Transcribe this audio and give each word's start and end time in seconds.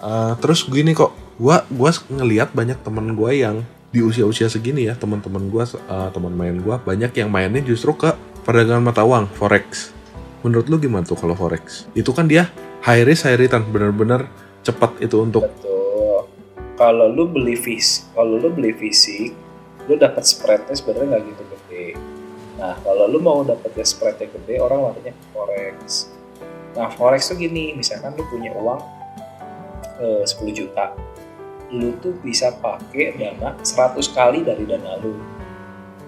Uh, 0.00 0.32
terus 0.40 0.64
gini 0.64 0.96
kok, 0.96 1.12
gua 1.36 1.68
gua 1.68 1.92
ngelihat 2.08 2.56
banyak 2.56 2.80
temen 2.80 3.12
gua 3.12 3.36
yang 3.36 3.60
di 3.92 4.00
usia-usia 4.00 4.48
segini 4.48 4.88
ya 4.88 4.96
teman-teman 4.96 5.50
gua 5.52 5.68
uh, 5.90 6.08
teman 6.14 6.32
main 6.32 6.56
gua 6.62 6.78
banyak 6.80 7.10
yang 7.20 7.28
mainnya 7.28 7.60
justru 7.60 7.92
ke 7.92 8.16
perdagangan 8.48 8.80
mata 8.80 9.04
uang 9.04 9.28
forex. 9.36 9.92
Menurut 10.40 10.72
lu 10.72 10.80
gimana 10.80 11.04
tuh 11.04 11.20
kalau 11.20 11.36
forex? 11.36 11.84
Itu 11.92 12.16
kan 12.16 12.24
dia 12.24 12.48
high 12.80 13.04
risk 13.04 13.28
high 13.28 13.36
return 13.36 13.68
bener-bener 13.68 14.24
cepat 14.64 14.96
itu 15.04 15.20
untuk. 15.20 15.44
Kalau 16.80 17.12
lu 17.12 17.28
beli 17.28 17.60
vis, 17.60 18.08
kalau 18.16 18.40
lu 18.40 18.48
beli 18.48 18.72
fisik, 18.72 19.36
lu 19.84 20.00
dapat 20.00 20.24
spreadnya 20.24 20.72
sebenarnya 20.72 21.12
nggak 21.12 21.22
gitu 21.28 21.42
gede. 21.52 21.86
Nah, 22.56 22.72
kalau 22.80 23.04
lu 23.04 23.20
mau 23.20 23.44
dapetnya 23.44 23.84
spreadnya 23.84 24.32
gede, 24.32 24.64
orang 24.64 24.88
larinya 24.88 25.12
ke 25.12 25.24
forex. 25.36 26.08
Nah, 26.72 26.88
forex 26.88 27.28
tuh 27.28 27.36
gini, 27.36 27.76
misalkan 27.76 28.16
lu 28.16 28.24
punya 28.32 28.56
uang 28.56 28.80
eh, 30.00 30.24
10 30.24 30.50
juta, 30.56 30.96
lu 31.70 31.94
tuh 32.02 32.16
bisa 32.24 32.50
pakai 32.58 33.14
dana 33.14 33.54
100 33.60 34.00
kali 34.10 34.42
dari 34.42 34.64
dana 34.66 34.98
lu. 34.98 35.14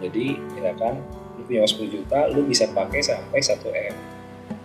Jadi, 0.03 0.34
misalkan 0.59 0.98
lu 1.39 1.47
punya 1.47 1.62
uang 1.62 1.73
10 1.79 1.95
juta, 1.95 2.19
lu 2.33 2.43
bisa 2.43 2.67
pakai 2.73 3.01
sampai 3.05 3.39
1 3.39 3.70
M. 3.70 3.97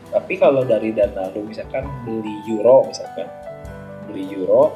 Tapi 0.07 0.33
kalau 0.39 0.63
dari 0.63 0.95
dana 0.95 1.27
lu 1.35 1.43
misalkan 1.45 1.83
beli 2.07 2.41
euro 2.47 2.87
misalkan, 2.87 3.27
beli 4.07 4.23
euro, 4.33 4.73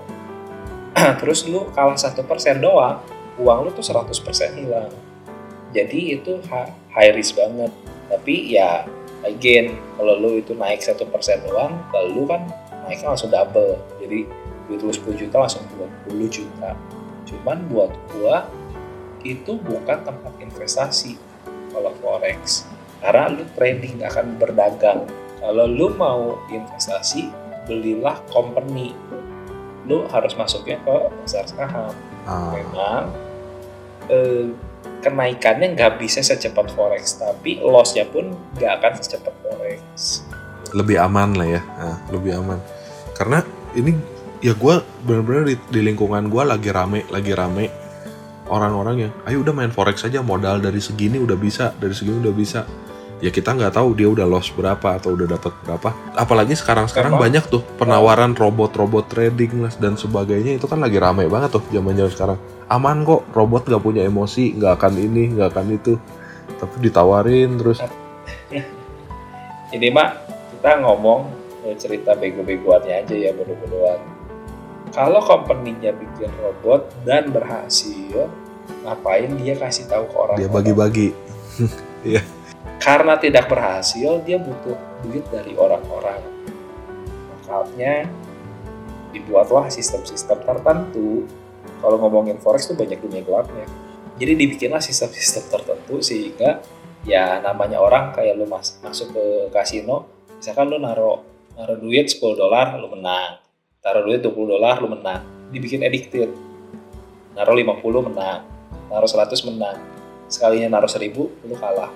terus 1.24 1.48
lu 1.48 1.72
kalah 1.72 1.96
satu 1.96 2.22
persen 2.28 2.60
doang, 2.60 3.00
uang 3.40 3.60
lu 3.66 3.70
tuh 3.72 3.82
100% 3.82 4.12
hilang. 4.60 4.92
Jadi 5.72 6.20
itu 6.20 6.38
high 6.92 7.16
risk 7.16 7.40
banget. 7.40 7.72
Tapi 8.12 8.60
ya 8.60 8.84
again 9.24 9.80
kalau 9.96 10.20
lu 10.20 10.44
itu 10.44 10.52
naik 10.52 10.84
satu 10.84 11.08
persen 11.08 11.40
doang, 11.48 11.80
kalau 11.96 12.12
lu 12.12 12.24
kan 12.28 12.44
naiknya 12.92 13.16
langsung 13.16 13.32
double. 13.32 13.80
Jadi 14.04 14.28
duit 14.68 14.82
lu 14.84 14.92
10 14.92 15.16
juta 15.16 15.36
langsung 15.40 15.64
20 16.12 16.28
juta. 16.28 16.76
Cuman 17.24 17.64
buat 17.72 17.96
gua 18.12 18.52
itu 19.24 19.56
bukan 19.56 20.04
tempat 20.04 20.34
investasi 20.44 21.16
kalau 21.72 21.96
forex. 22.04 22.68
Karena 23.00 23.32
lu 23.32 23.48
trading 23.56 24.04
akan 24.04 24.36
berdagang. 24.36 25.08
Kalau 25.40 25.66
lu 25.66 25.90
mau 25.96 26.38
investasi, 26.52 27.32
belilah 27.66 28.20
company 28.30 28.94
lu 29.90 30.06
harus 30.14 30.38
masuknya 30.38 30.78
ke 30.86 30.96
pasar 31.26 31.46
saham. 31.50 31.94
Ah. 32.30 32.54
Memang 32.54 33.04
eh, 34.14 34.54
kenaikannya 35.02 35.74
nggak 35.74 35.98
bisa 35.98 36.22
secepat 36.22 36.70
forex, 36.78 37.18
tapi 37.18 37.58
lossnya 37.58 38.06
pun 38.06 38.34
nggak 38.58 38.72
akan 38.78 38.92
secepat 39.02 39.34
forex. 39.42 40.22
Lebih 40.72 41.02
aman 41.02 41.34
lah 41.34 41.48
ya, 41.60 41.62
nah, 41.76 41.98
lebih 42.14 42.38
aman. 42.38 42.62
Karena 43.16 43.44
ini 43.78 43.94
ya 44.42 44.58
gue 44.58 44.76
benar-benar 45.06 45.44
di, 45.48 45.56
di 45.70 45.82
lingkungan 45.86 46.28
gue 46.28 46.44
lagi 46.44 46.70
rame, 46.74 47.06
lagi 47.14 47.32
rame 47.32 47.66
orang-orang 48.52 49.08
yang, 49.08 49.12
ayo 49.30 49.46
udah 49.46 49.54
main 49.56 49.72
forex 49.72 50.04
aja 50.04 50.20
modal 50.20 50.60
dari 50.60 50.84
segini 50.84 51.16
udah 51.22 51.38
bisa, 51.40 51.72
dari 51.80 51.96
segini 51.96 52.20
udah 52.20 52.36
bisa 52.36 52.62
ya 53.22 53.30
kita 53.30 53.54
nggak 53.54 53.78
tahu 53.78 53.94
dia 53.94 54.10
udah 54.10 54.26
loss 54.26 54.50
berapa 54.50 54.98
atau 54.98 55.14
udah 55.14 55.38
dapat 55.38 55.54
berapa. 55.62 55.94
Apalagi 56.18 56.58
sekarang-sekarang 56.58 57.16
banyak 57.22 57.46
tuh 57.48 57.62
penawaran 57.78 58.34
robot-robot 58.34 59.14
trading 59.14 59.70
dan 59.78 59.94
sebagainya 59.94 60.58
itu 60.58 60.66
kan 60.66 60.82
lagi 60.82 60.98
ramai 60.98 61.30
banget 61.30 61.62
tuh 61.62 61.64
zaman-zaman 61.70 62.12
sekarang. 62.12 62.38
Aman 62.68 63.06
kok, 63.06 63.30
robot 63.32 63.70
nggak 63.70 63.84
punya 63.86 64.02
emosi, 64.10 64.58
nggak 64.58 64.74
akan 64.82 64.94
ini, 64.98 65.38
nggak 65.38 65.54
akan 65.54 65.68
itu. 65.70 65.94
Tapi 66.58 66.76
ditawarin 66.82 67.62
terus. 67.62 67.80
Ini 69.72 69.88
mak 69.94 70.10
kita 70.58 70.82
ngomong 70.82 71.41
eh, 71.66 71.76
cerita 71.78 72.18
bego-begoannya 72.18 73.06
aja 73.06 73.16
ya 73.16 73.32
bodoh-bodohan. 73.36 74.00
Kalau 74.92 75.24
company-nya 75.24 75.96
bikin 75.96 76.32
robot 76.44 76.84
dan 77.08 77.32
berhasil, 77.32 78.28
ngapain 78.84 79.32
dia 79.40 79.56
kasih 79.56 79.88
tahu 79.88 80.04
ke 80.12 80.16
orang? 80.20 80.38
Dia 80.40 80.50
bagi-bagi. 80.52 81.10
Iya 82.02 82.26
karena 82.82 83.14
tidak 83.22 83.46
berhasil 83.46 84.18
dia 84.26 84.42
butuh 84.42 84.74
duit 85.06 85.22
dari 85.30 85.54
orang-orang 85.54 86.18
makanya 87.30 88.10
dibuatlah 89.14 89.70
sistem-sistem 89.70 90.42
tertentu 90.42 91.30
kalau 91.78 92.02
ngomongin 92.02 92.42
forex 92.42 92.66
tuh 92.66 92.74
banyak 92.74 92.98
dunia 92.98 93.22
gelapnya 93.22 93.70
jadi 94.18 94.34
dibikinlah 94.34 94.82
sistem-sistem 94.82 95.46
tertentu 95.54 96.02
sehingga 96.02 96.66
ya 97.06 97.38
namanya 97.46 97.78
orang 97.78 98.18
kayak 98.18 98.34
lu 98.34 98.50
mas 98.50 98.82
masuk 98.82 99.14
ke 99.14 99.26
kasino 99.54 100.10
misalkan 100.42 100.74
lu 100.74 100.82
naro 100.82 101.22
naro 101.56 101.76
duit 101.76 102.08
10 102.08 102.22
dolar 102.40 102.80
lu 102.80 102.88
menang. 102.92 103.42
Taruh 103.82 104.06
duit 104.06 104.22
20 104.24 104.54
dolar 104.58 104.80
lu 104.80 104.88
menang. 104.88 105.22
Dibikin 105.52 105.84
addicted. 105.84 106.32
Naro 107.36 107.52
50 107.52 108.08
menang. 108.08 108.46
Naro 108.88 109.08
100 109.08 109.36
menang. 109.50 109.78
Sekalinya 110.32 110.80
naro 110.80 110.88
1000 110.88 111.12
lu 111.18 111.56
kalah 111.60 111.92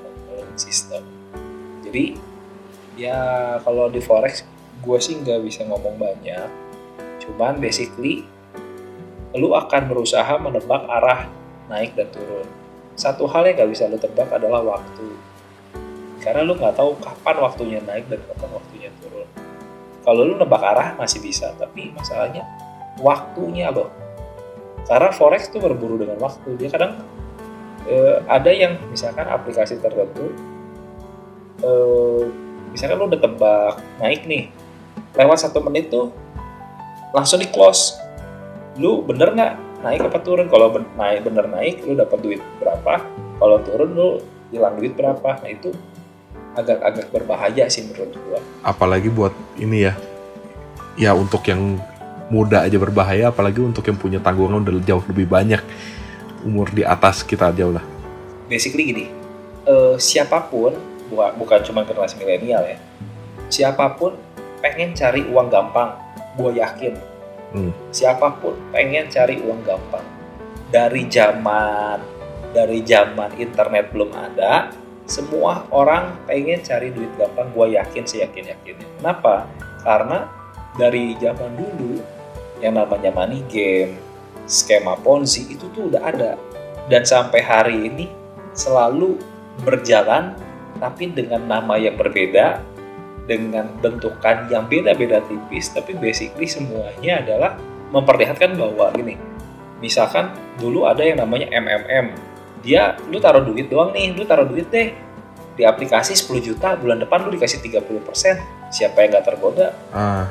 sistem. 0.55 1.03
Jadi 1.83 2.15
ya 2.95 3.55
kalau 3.63 3.91
di 3.91 3.99
forex 3.99 4.47
gue 4.79 4.97
sih 4.99 5.19
nggak 5.19 5.43
bisa 5.43 5.63
ngomong 5.67 5.95
banyak. 5.99 6.49
Cuman 7.23 7.59
basically 7.59 8.23
lu 9.35 9.51
akan 9.51 9.91
berusaha 9.91 10.35
menebak 10.39 10.87
arah 10.87 11.27
naik 11.67 11.95
dan 11.95 12.07
turun. 12.11 12.47
Satu 12.95 13.27
hal 13.27 13.47
yang 13.47 13.55
nggak 13.59 13.71
bisa 13.71 13.91
lu 13.91 13.99
tebak 13.99 14.31
adalah 14.31 14.63
waktu. 14.63 15.07
Karena 16.23 16.47
lu 16.47 16.55
nggak 16.55 16.79
tahu 16.79 16.95
kapan 17.03 17.35
waktunya 17.43 17.79
naik 17.83 18.07
dan 18.07 18.23
kapan 18.31 18.49
waktunya 18.55 18.89
turun 19.03 19.44
kalau 20.05 20.21
lu 20.21 20.37
nebak 20.37 20.61
arah 20.61 20.93
masih 20.95 21.19
bisa 21.19 21.51
tapi 21.57 21.89
masalahnya 21.97 22.45
waktunya 23.01 23.73
loh 23.73 23.89
karena 24.85 25.09
forex 25.09 25.49
tuh 25.49 25.61
berburu 25.61 25.97
dengan 25.97 26.21
waktu. 26.21 26.53
Dia 26.61 26.69
kadang 26.69 27.01
eh, 27.89 28.21
ada 28.29 28.51
yang 28.53 28.77
misalkan 28.93 29.25
aplikasi 29.25 29.81
tertentu 29.81 30.29
eh, 31.65 32.21
misalkan 32.69 33.01
lo 33.01 33.09
udah 33.09 33.21
tebak 33.21 33.75
naik 33.97 34.29
nih 34.29 34.53
lewat 35.17 35.41
satu 35.41 35.63
menit 35.65 35.89
tuh 35.89 36.13
langsung 37.15 37.41
di 37.41 37.49
close 37.49 37.97
lu 38.75 39.01
bener 39.01 39.33
nggak 39.33 39.53
naik 39.81 40.01
apa 40.05 40.19
turun? 40.21 40.45
Kalau 40.49 40.69
naik 40.97 41.25
bener 41.25 41.49
naik 41.49 41.81
lu 41.85 41.97
dapat 41.97 42.19
duit 42.21 42.41
berapa? 42.61 43.01
Kalau 43.41 43.57
turun 43.65 43.89
lu 43.95 44.09
hilang 44.53 44.77
duit 44.77 44.93
berapa? 44.93 45.41
Nah 45.41 45.49
itu 45.49 45.73
agak-agak 46.55 47.11
berbahaya 47.11 47.67
sih 47.67 47.85
menurut 47.85 48.15
gua 48.25 48.39
apalagi 48.63 49.11
buat 49.11 49.35
ini 49.59 49.91
ya 49.91 49.93
ya 50.95 51.11
untuk 51.11 51.43
yang 51.45 51.79
muda 52.31 52.65
aja 52.65 52.79
berbahaya 52.81 53.29
apalagi 53.29 53.61
untuk 53.61 53.85
yang 53.85 53.99
punya 53.99 54.17
tanggungan 54.17 54.65
udah 54.65 54.81
jauh 54.81 55.03
lebih 55.05 55.29
banyak 55.29 55.61
umur 56.45 56.69
di 56.69 56.85
atas 56.85 57.25
kita 57.25 57.49
jauh 57.49 57.73
lah. 57.73 57.81
Basically 58.45 58.93
gini, 58.93 59.05
uh, 59.65 59.97
siapa 59.97 60.45
pun 60.45 60.77
bukan 61.09 61.31
bukan 61.41 61.59
cuma 61.65 61.81
generasi 61.81 62.21
milenial 62.21 62.61
ya, 62.61 62.77
siapa 63.49 63.97
pun 63.97 64.13
pengen 64.61 64.93
cari 64.93 65.25
uang 65.25 65.49
gampang, 65.49 65.97
gue 66.37 66.61
yakin. 66.61 66.93
Hmm. 67.53 67.73
Siapa 67.89 68.37
pun 68.37 68.53
pengen 68.69 69.09
cari 69.09 69.41
uang 69.41 69.65
gampang. 69.65 70.05
Dari 70.69 71.09
zaman 71.09 71.97
dari 72.53 72.85
zaman 72.85 73.35
internet 73.41 73.91
belum 73.91 74.13
ada, 74.13 74.69
semua 75.05 75.69
orang 75.69 76.17
pengen 76.25 76.61
cari 76.65 76.89
duit 76.89 77.09
gampang. 77.17 77.49
Gue 77.53 77.77
yakin 77.77 78.03
sih 78.05 78.25
yakin 78.25 78.53
yakinnya. 78.53 78.87
Kenapa? 79.01 79.45
Karena 79.85 80.29
dari 80.75 81.13
zaman 81.21 81.55
dulu 81.55 82.01
yang 82.59 82.75
namanya 82.77 83.13
money 83.13 83.45
game, 83.47 83.97
skema 84.45 84.97
ponzi 85.01 85.49
itu 85.49 85.65
tuh 85.73 85.89
udah 85.89 86.01
ada 86.05 86.31
dan 86.87 87.01
sampai 87.01 87.41
hari 87.41 87.89
ini 87.89 88.05
selalu 88.53 89.17
berjalan 89.65 90.37
tapi 90.77 91.09
dengan 91.09 91.41
nama 91.49 91.75
yang 91.81 91.97
berbeda 91.97 92.61
dengan 93.25 93.65
bentukan 93.81 94.45
yang 94.53 94.69
beda-beda 94.69 95.23
tipis 95.25 95.73
tapi 95.73 95.97
basically 95.97 96.45
semuanya 96.45 97.25
adalah 97.25 97.57
memperlihatkan 97.89 98.53
bahwa 98.53 98.93
gini 98.93 99.17
misalkan 99.81 100.29
dulu 100.61 100.85
ada 100.85 101.01
yang 101.01 101.17
namanya 101.17 101.49
MMM 101.49 102.13
dia 102.65 102.97
lu 103.13 103.21
taruh 103.21 103.45
duit 103.45 103.69
doang 103.69 103.93
nih 103.93 104.17
lu 104.17 104.25
taruh 104.25 104.49
duit 104.49 104.65
deh 104.73 104.89
di 105.55 105.63
aplikasi 105.63 106.17
10 106.17 106.41
juta 106.41 106.75
bulan 106.75 106.99
depan 106.99 107.23
lu 107.23 107.31
dikasih 107.31 107.61
30% 107.63 108.73
siapa 108.73 109.05
yang 109.05 109.09
gak 109.15 109.25
tergoda 109.29 109.71
ah 109.93 110.27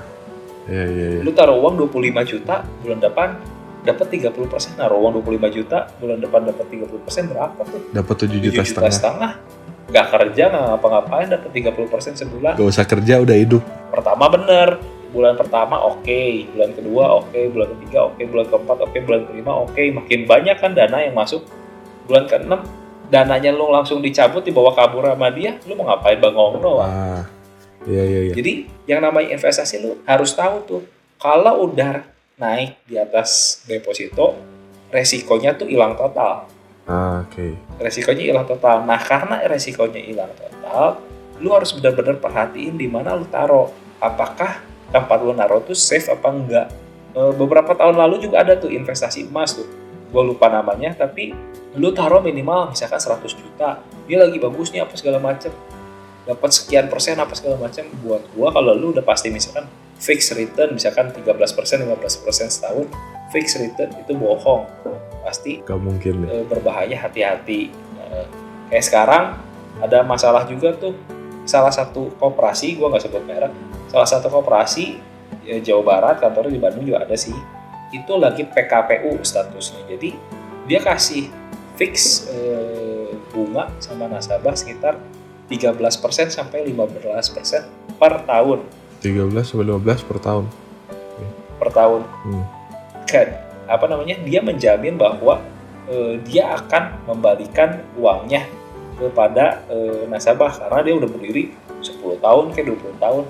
iya 0.67 0.85
iya, 0.85 1.07
iya. 1.17 1.21
lu 1.23 1.31
taruh 1.31 1.57
uang 1.63 1.79
25 1.87 2.31
juta 2.35 2.67
bulan 2.83 2.99
depan 2.99 3.29
dapat 3.85 4.07
30 4.11 4.53
persen 4.53 4.73
naruh 4.81 4.99
uang 4.99 5.23
25 5.23 5.57
juta 5.57 5.79
bulan 6.01 6.19
depan 6.19 6.41
dapat 6.51 6.67
30 6.73 7.05
persen 7.05 7.23
berapa 7.31 7.61
tuh 7.63 7.81
dapat 7.93 8.17
7 8.27 8.33
juta, 8.41 8.41
7 8.41 8.43
juta 8.43 8.63
setengah. 8.65 8.93
setengah 8.93 9.33
nggak 9.85 10.07
kerja 10.11 10.45
nggak 10.49 10.65
ngapa-ngapain 10.75 11.29
dapat 11.29 11.51
30 11.53 11.93
persen 11.93 12.13
sebulan 12.17 12.53
gak 12.57 12.69
usah 12.69 12.85
kerja 12.89 13.15
udah 13.21 13.37
hidup 13.37 13.63
pertama 13.93 14.27
bener 14.33 14.81
bulan 15.15 15.39
pertama 15.39 15.79
oke 15.79 16.03
okay. 16.03 16.49
bulan 16.51 16.71
kedua 16.75 17.05
oke 17.23 17.31
okay. 17.31 17.45
bulan 17.53 17.69
ketiga 17.79 17.99
oke 18.09 18.19
okay. 18.19 18.25
bulan 18.27 18.47
keempat 18.51 18.77
oke 18.83 18.91
okay. 18.91 19.01
bulan 19.05 19.21
kelima 19.29 19.53
oke 19.55 19.71
okay. 19.71 19.87
makin 19.95 20.21
banyak 20.27 20.57
kan 20.59 20.73
dana 20.75 20.99
yang 21.05 21.15
masuk 21.15 21.45
bulan 22.05 22.25
keenam 22.29 22.61
dananya 23.09 23.53
lu 23.53 23.69
langsung 23.69 24.01
dicabut 24.01 24.43
dibawa 24.45 24.73
kabur 24.73 25.05
sama 25.05 25.29
dia 25.31 25.61
lu 25.69 25.77
mau 25.77 25.89
ngapain 25.93 26.19
bangong 26.19 26.61
doang 26.61 26.89
ah, 26.89 27.23
iya, 27.85 28.03
iya, 28.03 28.21
iya. 28.31 28.35
jadi 28.35 28.53
yang 28.89 29.01
namanya 29.05 29.37
investasi 29.37 29.81
lu 29.85 30.01
harus 30.09 30.33
tahu 30.33 30.56
tuh 30.65 30.83
kalau 31.25 31.73
udah 31.73 32.05
naik 32.35 32.83
di 32.85 32.99
atas 32.99 33.62
deposito, 33.65 34.35
resikonya 34.91 35.55
tuh 35.55 35.71
hilang 35.71 35.95
total. 35.95 36.51
Ah, 36.85 37.25
oke. 37.25 37.56
Resikonya 37.81 38.35
hilang 38.35 38.47
total. 38.47 38.85
Nah, 38.85 39.01
karena 39.01 39.41
resikonya 39.47 40.03
hilang 40.03 40.33
total, 40.37 41.01
lu 41.41 41.55
harus 41.55 41.73
benar-benar 41.73 42.21
perhatiin 42.21 42.77
di 42.77 42.91
mana 42.91 43.17
lu 43.17 43.25
taruh. 43.31 43.71
Apakah 44.03 44.61
tempat 44.93 45.19
lu 45.23 45.33
naruh 45.33 45.65
tuh 45.65 45.73
safe 45.73 46.12
apa 46.12 46.29
enggak? 46.29 46.69
E, 47.17 47.21
beberapa 47.41 47.73
tahun 47.73 47.97
lalu 47.97 48.29
juga 48.29 48.45
ada 48.45 48.59
tuh 48.59 48.69
investasi 48.69 49.25
emas 49.31 49.56
tuh. 49.56 49.67
Gue 50.15 50.23
lupa 50.23 50.47
namanya, 50.47 50.95
tapi 50.95 51.35
lu 51.75 51.91
taruh 51.91 52.23
minimal 52.23 52.71
misalkan 52.71 53.03
100 53.03 53.35
juta. 53.35 53.83
Dia 54.07 54.17
lagi 54.23 54.39
bagus 54.39 54.71
nih 54.71 54.87
apa 54.87 54.95
segala 54.95 55.19
macem. 55.19 55.51
Dapat 56.25 56.51
sekian 56.55 56.87
persen 56.89 57.19
apa 57.19 57.35
segala 57.35 57.59
macam. 57.59 57.85
Buat 58.01 58.23
gua 58.33 58.49
kalau 58.55 58.73
lu 58.73 58.95
udah 58.95 59.05
pasti 59.05 59.29
misalkan 59.29 59.67
fixed 59.99 60.39
return 60.39 60.79
misalkan 60.79 61.11
13 61.11 61.27
persen, 61.53 61.83
15 61.85 62.25
persen 62.25 62.47
setahun, 62.49 62.87
fixed 63.35 63.59
return 63.61 63.91
itu 63.99 64.13
bohong. 64.15 64.65
Pasti 65.27 65.61
Gak 65.67 65.81
mungkin 65.83 66.25
eh, 66.31 66.47
berbahaya 66.47 66.95
hati-hati. 66.95 67.75
Eh, 67.99 68.27
kayak 68.71 68.85
sekarang 68.87 69.25
ada 69.83 70.07
masalah 70.07 70.47
juga 70.47 70.73
tuh 70.79 70.95
salah 71.45 71.75
satu 71.75 72.15
koperasi, 72.17 72.79
gua 72.79 72.95
nggak 72.95 73.05
sebut 73.05 73.25
merek, 73.27 73.53
salah 73.91 74.09
satu 74.09 74.33
koperasi 74.33 74.97
ya, 75.45 75.61
Jawa 75.61 75.83
Barat 75.85 76.17
kantornya 76.23 76.57
di 76.57 76.61
Bandung 76.63 76.87
juga 76.87 77.05
ada 77.05 77.19
sih. 77.19 77.35
Itu 77.94 78.19
lagi 78.19 78.43
PKPU 78.43 79.23
statusnya. 79.23 79.87
Jadi 79.87 80.19
dia 80.67 80.82
kasih 80.82 81.31
fix 81.79 82.26
eh, 82.31 83.14
bunga 83.31 83.70
sama 83.82 84.06
nasabah 84.06 84.55
sekitar 84.55 84.99
13% 85.50 86.31
sampai 86.31 86.64
15% 86.70 88.00
per 88.00 88.25
tahun 88.25 88.58
13 89.05 89.29
sampai 89.44 89.64
15 89.69 90.08
per 90.08 90.19
tahun. 90.23 90.44
per 91.61 91.70
tahun 91.70 92.02
Hmm. 92.25 92.44
kan 93.05 93.29
apa 93.69 93.85
namanya 93.87 94.17
dia 94.25 94.41
menjamin 94.41 94.96
bahwa 94.96 95.43
eh, 95.91 96.17
dia 96.25 96.56
akan 96.56 97.05
membalikan 97.11 97.85
uangnya 98.00 98.49
kepada 98.96 99.61
eh, 99.69 100.06
nasabah 100.08 100.55
karena 100.55 100.81
dia 100.87 100.94
udah 100.96 101.11
berdiri 101.11 101.52
10 101.82 102.23
tahun 102.23 102.44
ke 102.56 102.64
20 102.64 102.96
tahun 103.02 103.25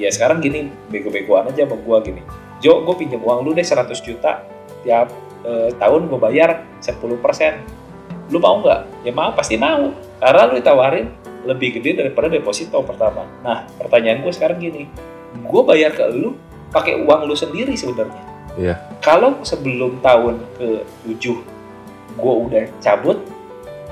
ya 0.00 0.08
sekarang 0.10 0.42
gini 0.42 0.72
bego-begoan 0.90 1.46
aja 1.52 1.68
sama 1.68 1.76
gua 1.84 2.02
gini 2.02 2.24
Jo 2.62 2.86
gue 2.86 2.94
pinjam 2.94 3.20
uang 3.20 3.42
lu 3.42 3.50
deh 3.52 3.66
100 3.66 3.90
juta 4.00 4.46
tiap 4.86 5.10
eh, 5.42 5.70
tahun 5.76 6.06
gue 6.06 6.18
bayar 6.18 6.62
10% 6.78 7.02
lu 8.32 8.38
mau 8.40 8.62
nggak? 8.62 9.04
Ya 9.04 9.12
mau 9.12 9.34
pasti 9.34 9.58
mau. 9.58 9.92
Karena 10.22 10.48
lu 10.48 10.56
ditawarin 10.62 11.10
lebih 11.42 11.82
gede 11.82 11.98
daripada 11.98 12.30
deposito 12.30 12.78
pertama. 12.86 13.26
Nah 13.42 13.66
pertanyaan 13.76 14.22
gue 14.22 14.32
sekarang 14.32 14.62
gini. 14.62 14.86
Gue 15.42 15.62
bayar 15.66 15.92
ke 15.92 16.06
lu 16.14 16.38
pakai 16.70 17.02
uang 17.02 17.26
lu 17.26 17.34
sendiri 17.34 17.74
sebenarnya. 17.76 18.32
Iya. 18.52 18.76
kalau 19.00 19.40
sebelum 19.40 20.04
tahun 20.04 20.36
ke 20.60 20.84
7 21.08 22.20
gue 22.20 22.34
udah 22.36 22.64
cabut 22.84 23.16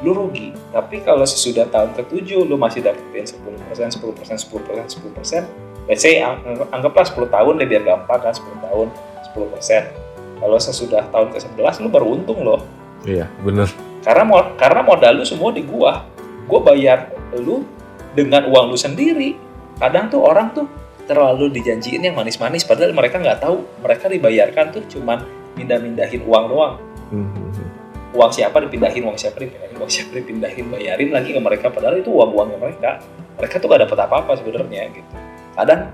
lu 0.05 0.12
rugi. 0.12 0.52
Tapi 0.72 1.00
kalau 1.00 1.25
sesudah 1.25 1.64
tahun 1.69 1.96
ke 1.96 2.02
7 2.12 2.44
lu 2.44 2.56
masih 2.61 2.84
dapetin 2.84 3.25
10% 3.25 3.40
10% 3.72 4.20
10% 4.20 5.00
10% 5.00 5.69
let's 5.91 6.07
say 6.07 6.23
ang- 6.23 6.71
anggaplah 6.71 7.03
10 7.03 7.27
tahun 7.27 7.59
deh 7.59 7.67
biar 7.67 7.83
gampang 7.83 8.23
kan 8.23 8.31
10 8.31 8.47
tahun 8.63 8.87
10% 9.35 10.11
kalau 10.39 10.57
sesudah 10.57 11.03
tahun 11.11 11.35
ke 11.35 11.39
11 11.59 11.83
lu 11.85 11.89
baru 11.91 12.07
untung 12.17 12.41
loh. 12.47 12.63
Iya, 13.03 13.27
bener. 13.45 13.69
karena 14.01 14.25
mo- 14.25 14.57
karena 14.57 14.81
modal 14.81 15.21
lu 15.21 15.25
semua 15.29 15.53
di 15.53 15.61
gua. 15.61 16.09
Gua 16.49 16.61
bayar 16.65 17.13
lu 17.37 17.69
dengan 18.17 18.49
uang 18.49 18.73
lu 18.73 18.79
sendiri. 18.81 19.37
Kadang 19.77 20.09
tuh 20.09 20.25
orang 20.25 20.57
tuh 20.57 20.65
terlalu 21.05 21.53
dijanjiin 21.53 22.01
yang 22.01 22.17
manis-manis 22.17 22.65
padahal 22.65 22.97
mereka 22.97 23.21
nggak 23.21 23.45
tahu. 23.45 23.61
Mereka 23.85 24.09
dibayarkan 24.09 24.67
tuh 24.73 24.83
cuman 24.89 25.21
mindah-mindahin 25.61 26.25
uang 26.25 26.45
doang. 26.49 26.75
Hmm, 27.13 27.29
hmm, 27.29 27.51
hmm. 27.53 27.69
uang 28.17 28.33
siapa 28.33 28.65
dipindahin 28.65 29.05
uang 29.05 29.19
siapa 29.21 29.37
dipindahin 29.37 29.77
uang 29.77 29.91
siapa 29.93 30.13
dipindahin 30.17 30.67
bayarin 30.67 31.11
lagi 31.13 31.31
ke 31.31 31.41
mereka 31.43 31.69
padahal 31.69 32.01
itu 32.01 32.09
uang 32.09 32.31
uangnya 32.33 32.57
mereka. 32.57 32.91
Mereka 33.37 33.61
tuh 33.61 33.69
gak 33.69 33.85
dapat 33.85 33.99
apa-apa 34.09 34.33
sebenarnya 34.41 34.89
gitu 34.97 35.19
kadang 35.55 35.91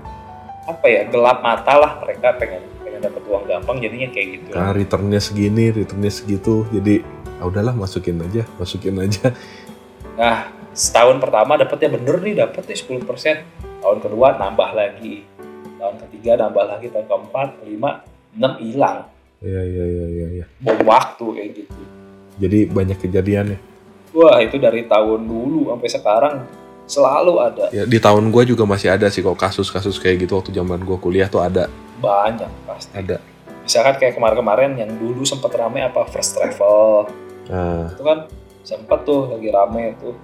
apa 0.67 0.85
ya 0.85 1.01
gelap 1.07 1.39
mata 1.39 1.73
lah 1.79 1.91
mereka 2.03 2.35
pengen 2.35 2.63
pengen 2.83 2.99
dapat 2.99 3.23
uang 3.23 3.43
gampang 3.47 3.77
jadinya 3.79 4.07
kayak 4.11 4.27
gitu 4.35 4.47
Karena 4.51 4.71
returnnya 4.75 5.21
segini, 5.23 5.65
returnnya 5.71 6.11
segitu, 6.11 6.67
jadi 6.73 7.05
ah 7.37 7.45
udahlah 7.45 7.73
masukin 7.77 8.17
aja, 8.19 8.43
masukin 8.57 8.97
aja. 8.97 9.31
Nah, 10.17 10.49
setahun 10.73 11.21
pertama 11.21 11.53
dapetnya 11.61 11.93
bener 11.93 12.17
nih, 12.25 12.33
dapet 12.41 12.65
nih 12.65 12.77
10%. 13.05 13.85
Tahun 13.85 13.99
kedua 14.01 14.33
nambah 14.41 14.73
lagi. 14.73 15.21
Tahun 15.77 15.95
ketiga 16.09 16.41
nambah 16.41 16.65
lagi, 16.65 16.89
tahun 16.89 17.05
keempat, 17.05 17.61
kelima, 17.61 18.01
enam 18.33 18.53
hilang. 18.57 19.05
Iya, 19.45 19.61
iya, 19.61 19.85
iya, 19.85 20.05
iya. 20.09 20.27
iya. 20.41 20.45
Bom 20.57 20.81
waktu 20.89 21.25
kayak 21.37 21.49
gitu. 21.53 21.81
Jadi 22.41 22.59
banyak 22.65 22.97
kejadiannya. 22.97 23.59
Wah, 24.17 24.41
itu 24.41 24.57
dari 24.57 24.89
tahun 24.89 25.29
dulu 25.29 25.69
sampai 25.69 25.89
sekarang 25.93 26.35
selalu 26.87 27.33
ada. 27.43 27.67
Ya, 27.75 27.83
di 27.83 27.99
tahun 27.99 28.31
gua 28.31 28.47
juga 28.47 28.63
masih 28.63 28.89
ada 28.95 29.11
sih 29.11 29.19
kok 29.21 29.35
kasus-kasus 29.35 29.99
kayak 29.99 30.25
gitu 30.25 30.39
waktu 30.39 30.55
zaman 30.55 30.81
gua 30.87 30.97
kuliah 30.97 31.27
tuh 31.27 31.43
ada, 31.43 31.67
Banyak 31.99 32.49
pasti. 32.65 32.95
ada. 32.95 33.19
Misalkan 33.67 33.99
kayak 33.99 34.15
kemarin-kemarin 34.15 34.79
yang 34.79 34.91
dulu 34.95 35.27
sempet 35.27 35.51
rame 35.59 35.83
apa 35.83 36.07
first 36.07 36.39
travel. 36.39 37.11
Nah, 37.51 37.91
Itu 37.91 38.03
kan 38.07 38.31
sempet 38.63 39.03
tuh 39.03 39.35
lagi 39.35 39.51
rame 39.51 39.93
tuh. 39.99 40.15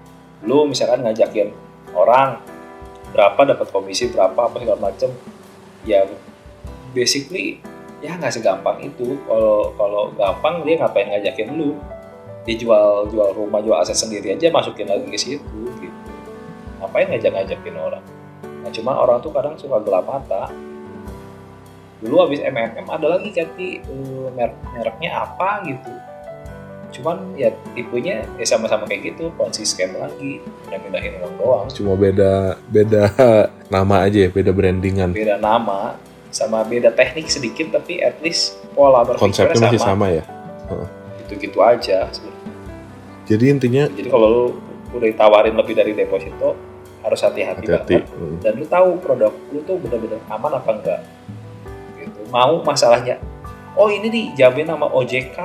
Lu 0.48 0.63
misalkan 0.63 1.04
ngajakin 1.04 1.51
orang 1.92 2.39
berapa 3.13 3.45
dapat 3.45 3.68
komisi 3.69 4.10
berapa 4.10 4.33
apa 4.33 4.57
segala 4.57 4.80
macem 4.89 5.13
ya 5.86 6.01
basically 6.98 7.62
ya 8.01 8.18
nggak 8.18 8.33
segampang 8.33 8.81
itu 8.81 9.15
kalau 9.30 9.69
kalau 9.77 10.04
gampang 10.18 10.65
dia 10.65 10.81
ngapain 10.81 11.07
ngajakin 11.13 11.54
lu 11.54 11.77
dia 12.44 12.57
jual 12.57 13.07
jual 13.07 13.30
rumah 13.38 13.62
jual 13.63 13.77
aset 13.77 13.95
sendiri 13.95 14.33
aja 14.36 14.50
masukin 14.50 14.89
lagi 14.89 15.07
ke 15.07 15.15
situ 15.15 15.69
ngapain 16.94 17.10
ngajak 17.10 17.34
ngajakin 17.34 17.75
orang 17.81 18.06
nah 18.62 18.69
cuma 18.69 18.92
orang 18.94 19.18
tuh 19.18 19.34
kadang 19.34 19.57
suka 19.57 19.81
gelap 19.81 20.06
mata 20.06 20.54
dulu 22.06 22.30
habis 22.30 22.38
MMM 22.45 22.86
ada 22.86 23.18
lagi 23.18 23.34
ganti 23.34 23.81
eh, 23.81 24.28
merek 24.38 24.54
mereknya 24.78 25.25
apa 25.25 25.66
gitu 25.66 25.90
cuman 26.94 27.34
ya 27.34 27.50
tipenya 27.74 28.22
ya 28.38 28.45
sama-sama 28.45 28.86
kayak 28.86 29.18
gitu 29.18 29.34
ponzi 29.34 29.66
scam 29.66 29.98
lagi 29.98 30.38
pindah-pindahin 30.69 31.18
uang 31.18 31.34
doang 31.42 31.66
cuma 31.74 31.98
beda 31.98 32.62
beda 32.69 33.10
nama 33.74 34.06
aja 34.06 34.28
ya, 34.28 34.30
beda 34.30 34.54
brandingan. 34.54 35.10
beda 35.10 35.42
nama 35.42 35.98
sama 36.30 36.62
beda 36.62 36.94
teknik 36.94 37.25
sedikit 37.25 37.74
tapi 37.74 38.06
at 38.06 38.22
least 38.22 38.62
pola 38.78 39.01
berpikirnya 39.01 39.25
Konsepnya 39.25 39.65
masih 39.74 39.82
sama 39.82 39.89
sama 39.89 40.08
ya. 40.13 40.24
gitu-gitu 41.25 41.60
aja 41.62 41.98
sebenarnya. 42.13 42.41
Jadi 43.25 43.46
intinya 43.50 43.84
jadi 43.89 44.10
kalau 44.13 44.27
lu 44.29 44.46
udah 44.94 45.08
ditawarin 45.10 45.58
lebih 45.58 45.74
dari 45.74 45.98
deposito 45.98 46.73
harus 47.03 47.19
hati-hati 47.19 47.67
banget. 47.67 48.07
Hmm. 48.15 48.39
dan 48.39 48.55
lu 48.55 48.65
tahu 48.65 48.98
produk 49.03 49.36
lu 49.51 49.60
tuh 49.67 49.75
benar-benar 49.77 50.24
aman 50.31 50.51
apa 50.55 50.69
enggak? 50.72 51.01
Gitu. 52.00 52.19
Mau 52.31 52.63
masalahnya 52.63 53.19
oh 53.75 53.91
ini 53.91 54.07
dijamin 54.10 54.72
sama 54.72 54.88
OJK 54.89 55.38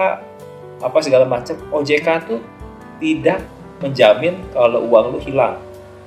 apa 0.78 0.98
segala 1.02 1.26
macam 1.26 1.58
OJK 1.74 2.08
tuh 2.30 2.40
tidak 3.02 3.42
menjamin 3.82 4.38
kalau 4.54 4.86
uang 4.86 5.18
lu 5.18 5.20
hilang. 5.22 5.58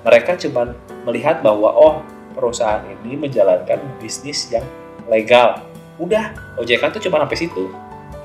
Mereka 0.01 0.39
cuma 0.47 0.73
melihat 1.05 1.43
bahwa 1.43 1.71
oh 1.71 1.95
perusahaan 2.33 2.81
ini 2.87 3.19
menjalankan 3.19 3.79
bisnis 3.99 4.47
yang 4.49 4.63
legal. 5.11 5.61
Udah 5.99 6.33
OJK 6.57 6.97
tuh 6.97 7.01
cuma 7.03 7.21
sampai 7.21 7.37
situ. 7.37 7.67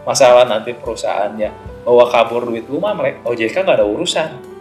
Masalah 0.07 0.47
nanti 0.47 0.71
perusahaannya 0.71 1.51
bawa 1.83 2.11
kabur 2.11 2.47
duit 2.47 2.67
lu 2.67 2.83
mah 2.83 2.95
mereka 2.95 3.23
OJK 3.27 3.63
nggak 3.63 3.79
ada 3.83 3.87
urusan 3.87 4.56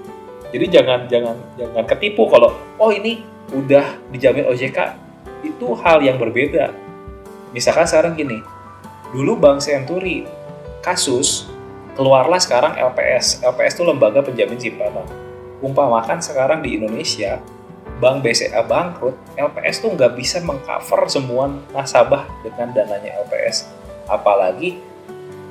jadi 0.56 0.80
jangan 0.80 1.12
jangan 1.12 1.36
jangan 1.60 1.84
ketipu 1.84 2.32
kalau 2.32 2.56
oh 2.80 2.88
ini 2.88 3.28
udah 3.52 4.00
dijamin 4.08 4.48
OJK 4.48 4.96
itu 5.44 5.68
hal 5.84 6.00
yang 6.00 6.16
berbeda. 6.16 6.72
Misalkan 7.52 7.84
sekarang 7.84 8.16
gini, 8.16 8.40
dulu 9.12 9.36
Bank 9.36 9.60
Senturi 9.60 10.24
kasus 10.80 11.52
keluarlah 12.00 12.40
sekarang 12.40 12.80
LPS. 12.80 13.44
LPS 13.44 13.76
itu 13.76 13.84
lembaga 13.84 14.24
penjamin 14.24 14.56
simpanan. 14.56 15.04
Umpamakan 15.60 16.24
sekarang 16.24 16.64
di 16.64 16.80
Indonesia 16.80 17.44
Bank 18.00 18.24
BCA 18.24 18.64
bangkrut, 18.64 19.16
LPS 19.36 19.84
tuh 19.84 19.92
nggak 19.92 20.16
bisa 20.16 20.40
mengcover 20.40 21.08
semua 21.12 21.52
nasabah 21.76 22.24
dengan 22.44 22.72
dananya 22.72 23.24
LPS. 23.28 23.68
Apalagi 24.08 24.80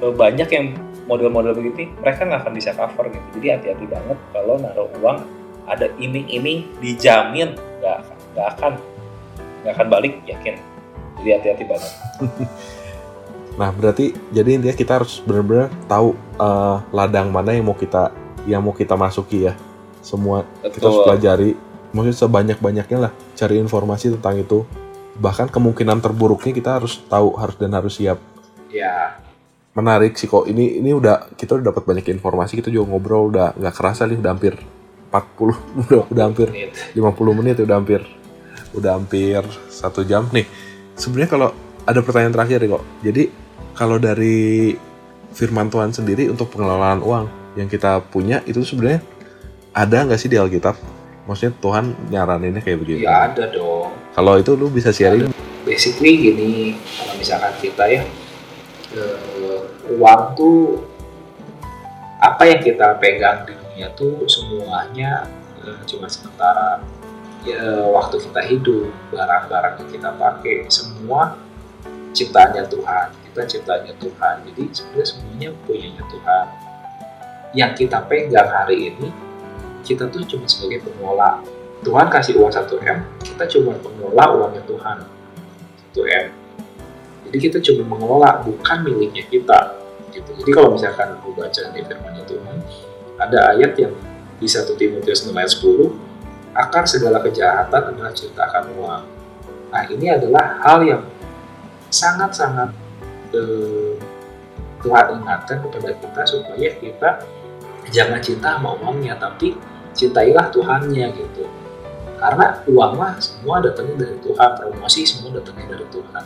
eh, 0.00 0.12
banyak 0.12 0.48
yang 0.48 0.76
model-model 1.04 1.52
begini 1.56 1.92
mereka 2.00 2.24
nggak 2.24 2.40
akan 2.46 2.52
bisa 2.56 2.70
cover 2.72 3.12
gitu. 3.12 3.26
Jadi 3.40 3.46
hati-hati 3.52 3.86
banget 3.88 4.18
kalau 4.32 4.54
naruh 4.60 4.90
uang 5.00 5.18
ada 5.64 5.88
iming-iming 5.96 6.68
dijamin 6.80 7.56
nggak 7.80 7.96
akan 8.04 8.16
nggak 8.32 8.48
akan 8.56 8.72
nggak 9.64 9.72
akan 9.76 9.86
balik 9.88 10.14
yakin. 10.28 10.54
Jadi 11.20 11.28
hati-hati 11.30 11.64
banget. 11.68 11.92
Nah, 13.54 13.70
berarti 13.70 14.10
jadi 14.34 14.58
intinya 14.58 14.74
kita 14.74 14.98
harus 14.98 15.22
benar-benar 15.22 15.70
tahu 15.86 16.18
eh, 16.42 16.76
ladang 16.90 17.30
mana 17.30 17.54
yang 17.54 17.70
mau 17.70 17.78
kita 17.78 18.10
yang 18.50 18.66
mau 18.66 18.74
kita 18.74 18.98
masuki 18.98 19.46
ya. 19.46 19.54
Semua 20.02 20.42
kita 20.58 20.82
harus 20.82 20.98
Betul. 21.00 21.06
pelajari. 21.06 21.50
Maksudnya 21.94 22.18
sebanyak-banyaknya 22.18 22.98
lah 22.98 23.12
cari 23.38 23.62
informasi 23.62 24.18
tentang 24.18 24.42
itu. 24.42 24.66
Bahkan 25.14 25.54
kemungkinan 25.54 26.02
terburuknya 26.02 26.50
kita 26.50 26.82
harus 26.82 26.98
tahu 27.06 27.38
harus 27.38 27.54
dan 27.54 27.70
harus 27.70 27.94
siap. 27.94 28.18
ya 28.74 29.22
menarik 29.74 30.14
sih 30.14 30.30
kok. 30.30 30.46
Ini 30.46 30.80
ini 30.80 30.90
udah 30.94 31.34
kita 31.34 31.58
udah 31.58 31.74
dapat 31.74 31.82
banyak 31.84 32.06
informasi 32.14 32.58
kita 32.62 32.70
juga 32.70 32.94
ngobrol 32.94 33.34
udah 33.34 33.58
nggak 33.58 33.74
kerasa 33.74 34.06
nih 34.06 34.18
udah 34.22 34.30
hampir 34.30 34.54
40 35.10 35.54
udah 35.86 36.02
udah 36.10 36.22
hampir 36.24 36.48
menit. 36.50 36.72
50 36.94 37.38
menit 37.38 37.56
udah 37.62 37.76
hampir 37.76 38.00
udah 38.74 38.90
hampir 38.98 39.42
satu 39.70 40.06
jam 40.06 40.26
nih. 40.30 40.46
Sebenarnya 40.94 41.30
kalau 41.30 41.48
ada 41.84 42.00
pertanyaan 42.00 42.34
terakhir 42.34 42.58
nih 42.62 42.70
kok. 42.70 42.84
Jadi 43.02 43.22
kalau 43.74 43.98
dari 43.98 44.74
firman 45.34 45.66
Tuhan 45.66 45.90
sendiri 45.90 46.30
untuk 46.30 46.54
pengelolaan 46.54 47.02
uang 47.02 47.26
yang 47.58 47.66
kita 47.66 48.02
punya 48.06 48.42
itu 48.46 48.62
sebenarnya 48.62 49.02
ada 49.74 50.06
nggak 50.06 50.18
sih 50.18 50.30
di 50.30 50.38
Alkitab? 50.38 50.78
Maksudnya 51.24 51.56
Tuhan 51.58 51.84
nyaraninnya 52.12 52.62
kayak 52.62 52.78
begitu 52.84 53.06
ya 53.06 53.30
ada 53.30 53.50
dong. 53.50 53.90
Kalau 54.14 54.38
itu 54.38 54.54
lu 54.54 54.70
bisa 54.70 54.94
sharing? 54.94 55.34
Basically 55.66 56.14
gini 56.20 56.76
kalau 56.94 57.14
misalkan 57.18 57.54
kita 57.58 57.84
ya 57.88 58.02
eh, 58.94 59.53
uang 59.90 60.22
tuh 60.38 60.80
apa 62.20 62.42
yang 62.48 62.60
kita 62.64 62.96
pegang 62.96 63.44
di 63.44 63.52
dunia 63.52 63.92
tuh 63.92 64.24
semuanya 64.24 65.28
eh, 65.60 65.80
cuma 65.88 66.08
sementara. 66.08 66.80
Ya, 67.44 67.60
waktu 67.92 68.24
kita 68.24 68.40
hidup 68.40 68.88
barang-barang 69.12 69.84
yang 69.84 69.90
kita 69.92 70.10
pakai 70.16 70.64
semua 70.72 71.36
ciptaannya 72.16 72.64
Tuhan 72.72 73.24
kita 73.34 73.50
ciptaannya 73.50 73.94
Tuhan. 73.98 74.34
Jadi 74.46 74.62
sebenarnya 74.70 75.06
semuanya 75.10 75.48
punyanya 75.66 76.04
Tuhan. 76.06 76.46
Yang 77.50 77.72
kita 77.82 77.98
pegang 78.06 78.46
hari 78.46 78.94
ini 78.94 79.10
kita 79.82 80.06
tuh 80.06 80.22
cuma 80.22 80.46
sebagai 80.46 80.86
pengelola 80.86 81.42
Tuhan 81.84 82.06
kasih 82.08 82.40
uang 82.40 82.48
1 82.48 82.64
M 82.80 82.98
kita 83.20 83.44
cuma 83.50 83.74
pengelola 83.82 84.24
uangnya 84.38 84.62
Tuhan. 84.70 84.96
1 85.98 85.98
M. 86.06 86.26
Jadi 87.26 87.38
kita 87.42 87.58
cuma 87.58 87.82
mengelola 87.90 88.38
bukan 88.46 88.78
miliknya 88.86 89.26
kita 89.26 89.73
gitu. 90.24 90.40
Jadi 90.44 90.50
kalau 90.56 90.72
misalkan 90.72 91.20
lu 91.20 91.32
baca 91.36 91.62
di 91.70 91.80
firmannya 91.84 92.24
Tuhan 92.24 92.56
ada 93.20 93.38
ayat 93.54 93.72
yang 93.78 93.94
di 94.40 94.46
1 94.50 94.66
Timotius 94.74 95.24
6 95.24 95.32
ayat 95.36 95.52
10 95.52 96.14
akar 96.54 96.84
segala 96.86 97.18
kejahatan 97.22 97.82
adalah 97.94 98.12
ciptakan 98.14 98.64
uang. 98.78 99.04
Nah 99.74 99.82
ini 99.90 100.06
adalah 100.10 100.58
hal 100.62 100.86
yang 100.86 101.02
sangat-sangat 101.90 102.70
eh, 103.34 103.98
Tuhan 104.84 105.06
ingatkan 105.22 105.58
kepada 105.64 105.96
kita 105.96 106.22
supaya 106.28 106.68
kita 106.76 107.10
jangan 107.88 108.20
cinta 108.20 108.58
sama 108.58 108.76
uangnya 108.78 109.16
tapi 109.16 109.56
cintailah 109.94 110.50
Tuhannya 110.50 111.06
gitu. 111.14 111.44
Karena 112.18 112.62
uang 112.70 112.92
mah 112.96 113.18
semua 113.18 113.60
datangnya 113.60 114.06
dari 114.06 114.16
Tuhan 114.22 114.50
promosi 114.56 115.02
semua 115.04 115.34
datangnya 115.34 115.76
dari 115.78 115.86
Tuhan. 115.90 116.24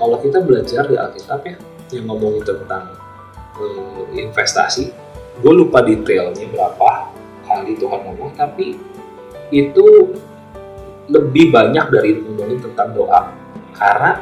Kalau 0.00 0.16
kita 0.18 0.38
belajar 0.42 0.82
di 0.88 0.96
Alkitab 0.96 1.40
ya 1.44 1.56
yang 1.92 2.04
ngomongin 2.08 2.42
tentang 2.46 2.96
eh, 3.60 4.24
investasi. 4.26 4.92
Gue 5.40 5.52
lupa 5.56 5.80
detailnya 5.80 6.44
berapa 6.52 7.12
kali 7.48 7.76
Tuhan 7.76 8.00
ngomong 8.06 8.32
tapi 8.36 8.76
itu 9.50 9.86
lebih 11.10 11.50
banyak 11.50 11.86
dari 11.90 12.10
ngomongin 12.22 12.58
tentang 12.62 12.94
doa. 12.94 13.34
Karena 13.74 14.20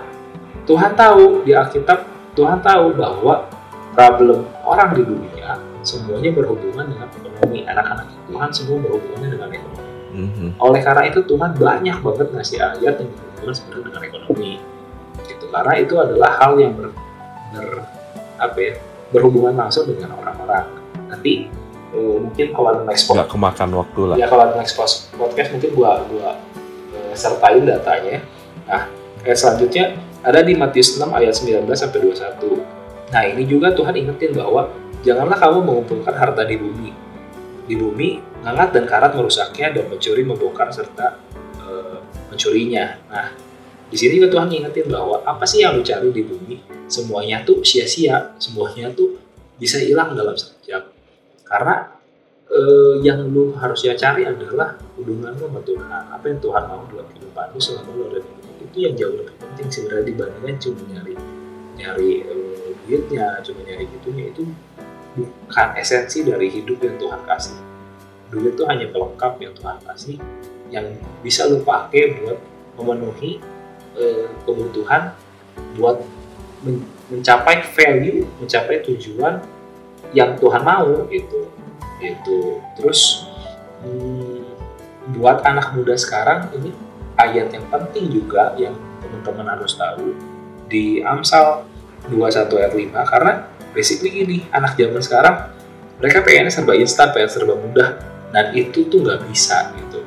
Tuhan 0.65 0.93
tahu 0.95 1.45
di 1.45 1.53
Alkitab 1.53 2.07
Tuhan 2.39 2.63
tahu 2.63 2.95
bahwa 2.95 3.51
problem 3.93 4.47
orang 4.63 4.95
di 4.95 5.03
dunia 5.03 5.59
semuanya 5.83 6.31
berhubungan 6.31 6.87
dengan 6.87 7.09
ekonomi. 7.11 7.67
Anak-anak 7.67 8.07
Tuhan 8.31 8.51
semua 8.55 8.77
berhubungannya 8.83 9.31
dengan 9.35 9.51
ekonomi. 9.53 9.87
Mhm. 10.09 10.57
oleh 10.57 10.81
karena 10.81 11.05
itu 11.05 11.21
Tuhan 11.21 11.53
banyak 11.53 11.97
banget 12.01 12.29
ngasih 12.33 12.59
ayat 12.59 12.95
yang 12.97 13.11
berhubungan 13.13 13.55
sebenarnya 13.55 13.85
dengan 13.87 14.03
ekonomi. 14.09 14.53
Gitu. 15.29 15.45
Karena 15.53 15.73
itu 15.77 15.95
adalah 16.01 16.31
hal 16.41 16.53
yang 16.57 16.73
ber, 16.75 16.89
ber- 17.53 17.87
apa 18.41 18.59
ya 18.59 18.75
berhubungan 19.13 19.57
langsung 19.57 19.89
dengan 19.89 20.15
orang-orang. 20.17 20.69
Nanti 21.09 21.49
eh, 21.95 22.17
mungkin 22.21 22.47
kalau 22.53 22.85
next 22.85 23.09
nggak 23.09 23.29
podcast 23.29 23.33
kemakan 23.33 23.71
waktu 23.77 24.01
lah. 24.05 24.17
Ya 24.21 24.27
kalau 24.29 24.45
next 24.57 24.75
pos- 24.77 25.09
podcast 25.17 25.57
mungkin 25.57 25.71
gua 25.73 26.05
gua 26.09 26.37
eh, 26.93 27.13
sertain 27.17 27.65
datanya. 27.65 28.21
Nah 28.69 28.83
ayat 29.25 29.39
selanjutnya 29.39 29.85
ada 30.25 30.41
di 30.45 30.53
Matius 30.57 30.99
6 30.99 31.05
ayat 31.15 31.35
19 31.35 31.65
sampai 31.73 31.99
21 32.03 32.79
nah 33.09 33.25
ini 33.25 33.49
juga 33.49 33.73
Tuhan 33.73 33.97
ingetin 33.97 34.37
bahwa 34.37 34.69
janganlah 35.01 35.41
kamu 35.41 35.65
mengumpulkan 35.65 36.13
harta 36.13 36.45
di 36.45 36.61
bumi. 36.61 36.93
Di 37.65 37.73
bumi 37.73 38.21
ngangat 38.45 38.77
dan 38.77 38.85
karat 38.85 39.17
merusaknya 39.17 39.73
dan 39.73 39.89
mencuri 39.89 40.23
membongkar 40.29 40.69
serta 40.69 41.17
eh, 41.65 41.99
mencurinya 42.29 43.01
nah 43.09 43.33
di 43.89 43.97
sini 43.97 44.21
juga 44.21 44.29
Tuhan 44.37 44.47
ngingetin 44.53 44.87
bahwa 44.93 45.25
apa 45.25 45.45
sih 45.49 45.65
yang 45.65 45.77
lu 45.77 45.83
cari 45.83 46.13
di 46.13 46.23
bumi 46.25 46.61
semuanya 46.89 47.41
tuh 47.45 47.65
sia-sia 47.65 48.37
semuanya 48.37 48.93
tuh 48.93 49.17
bisa 49.57 49.81
hilang 49.81 50.13
dalam 50.13 50.37
sekejap 50.37 50.93
karena 51.49 51.99
eh, 52.53 52.95
yang 53.05 53.29
lu 53.29 53.57
harusnya 53.57 53.97
cari 53.97 54.29
adalah 54.29 54.77
hubungan 54.97 55.37
lu 55.37 55.49
sama 55.49 55.61
Tuhan. 55.65 56.03
Apa 56.13 56.25
yang 56.29 56.41
Tuhan 56.41 56.63
mau 56.69 56.85
dalam 56.89 57.07
kehidupan 57.13 57.47
lu 57.57 57.61
selama 57.61 57.91
lu 57.97 58.03
ada 58.13 58.19
di 58.21 58.31
dunia 58.37 58.57
itu 58.69 58.79
yang 58.85 58.95
jauh 58.97 59.15
lebih 59.17 59.35
penting 59.41 59.69
sebenarnya 59.73 60.05
dibandingkan 60.13 60.57
cuma 60.61 60.81
nyari 60.93 61.15
nyari 61.79 62.11
eh, 62.25 62.69
duitnya 62.85 63.27
cuma 63.45 63.61
nyari 63.65 63.85
gitunya. 63.89 64.25
Itu 64.33 64.43
bukan 65.17 65.69
esensi 65.81 66.25
dari 66.25 66.47
hidup 66.53 66.79
yang 66.85 66.97
Tuhan 67.01 67.21
kasih. 67.25 67.57
Duit 68.29 68.53
itu 68.53 68.65
hanya 68.69 68.87
pelengkap 68.93 69.41
yang 69.41 69.53
Tuhan 69.57 69.77
kasih 69.85 70.17
yang 70.69 70.85
bisa 71.25 71.49
lu 71.49 71.65
pakai 71.65 72.21
buat 72.21 72.37
memenuhi 72.77 73.41
eh, 73.99 74.27
kebutuhan 74.47 75.13
buat 75.77 76.01
men- 76.63 76.87
mencapai 77.09 77.65
value 77.73 78.25
mencapai 78.39 78.85
tujuan 78.85 79.41
yang 80.13 80.37
Tuhan 80.37 80.63
mau 80.65 81.09
gitu. 81.09 81.49
Itu 81.99 82.63
terus 82.79 83.27
hmm, 83.83 84.45
buat 85.19 85.43
anak 85.43 85.75
muda 85.75 85.97
sekarang 85.97 86.53
ini 86.55 86.71
ayat 87.19 87.51
yang 87.51 87.67
penting 87.73 88.13
juga 88.13 88.55
yang 88.61 88.77
teman-teman 89.03 89.59
harus 89.59 89.75
tahu 89.75 90.15
di 90.69 91.01
Amsal 91.03 91.65
21 92.07 92.61
ayat 92.61 92.73
5 92.77 93.13
karena 93.13 93.33
basically 93.73 94.11
gini 94.13 94.37
anak 94.53 94.77
zaman 94.79 95.03
sekarang 95.03 95.37
mereka 95.99 96.23
pengennya 96.23 96.53
serba 96.55 96.79
instan 96.79 97.11
pengen 97.11 97.31
serba 97.33 97.59
mudah 97.59 97.99
dan 98.31 98.55
itu 98.55 98.87
tuh 98.87 99.03
nggak 99.03 99.27
bisa 99.27 99.75
gitu. 99.75 100.05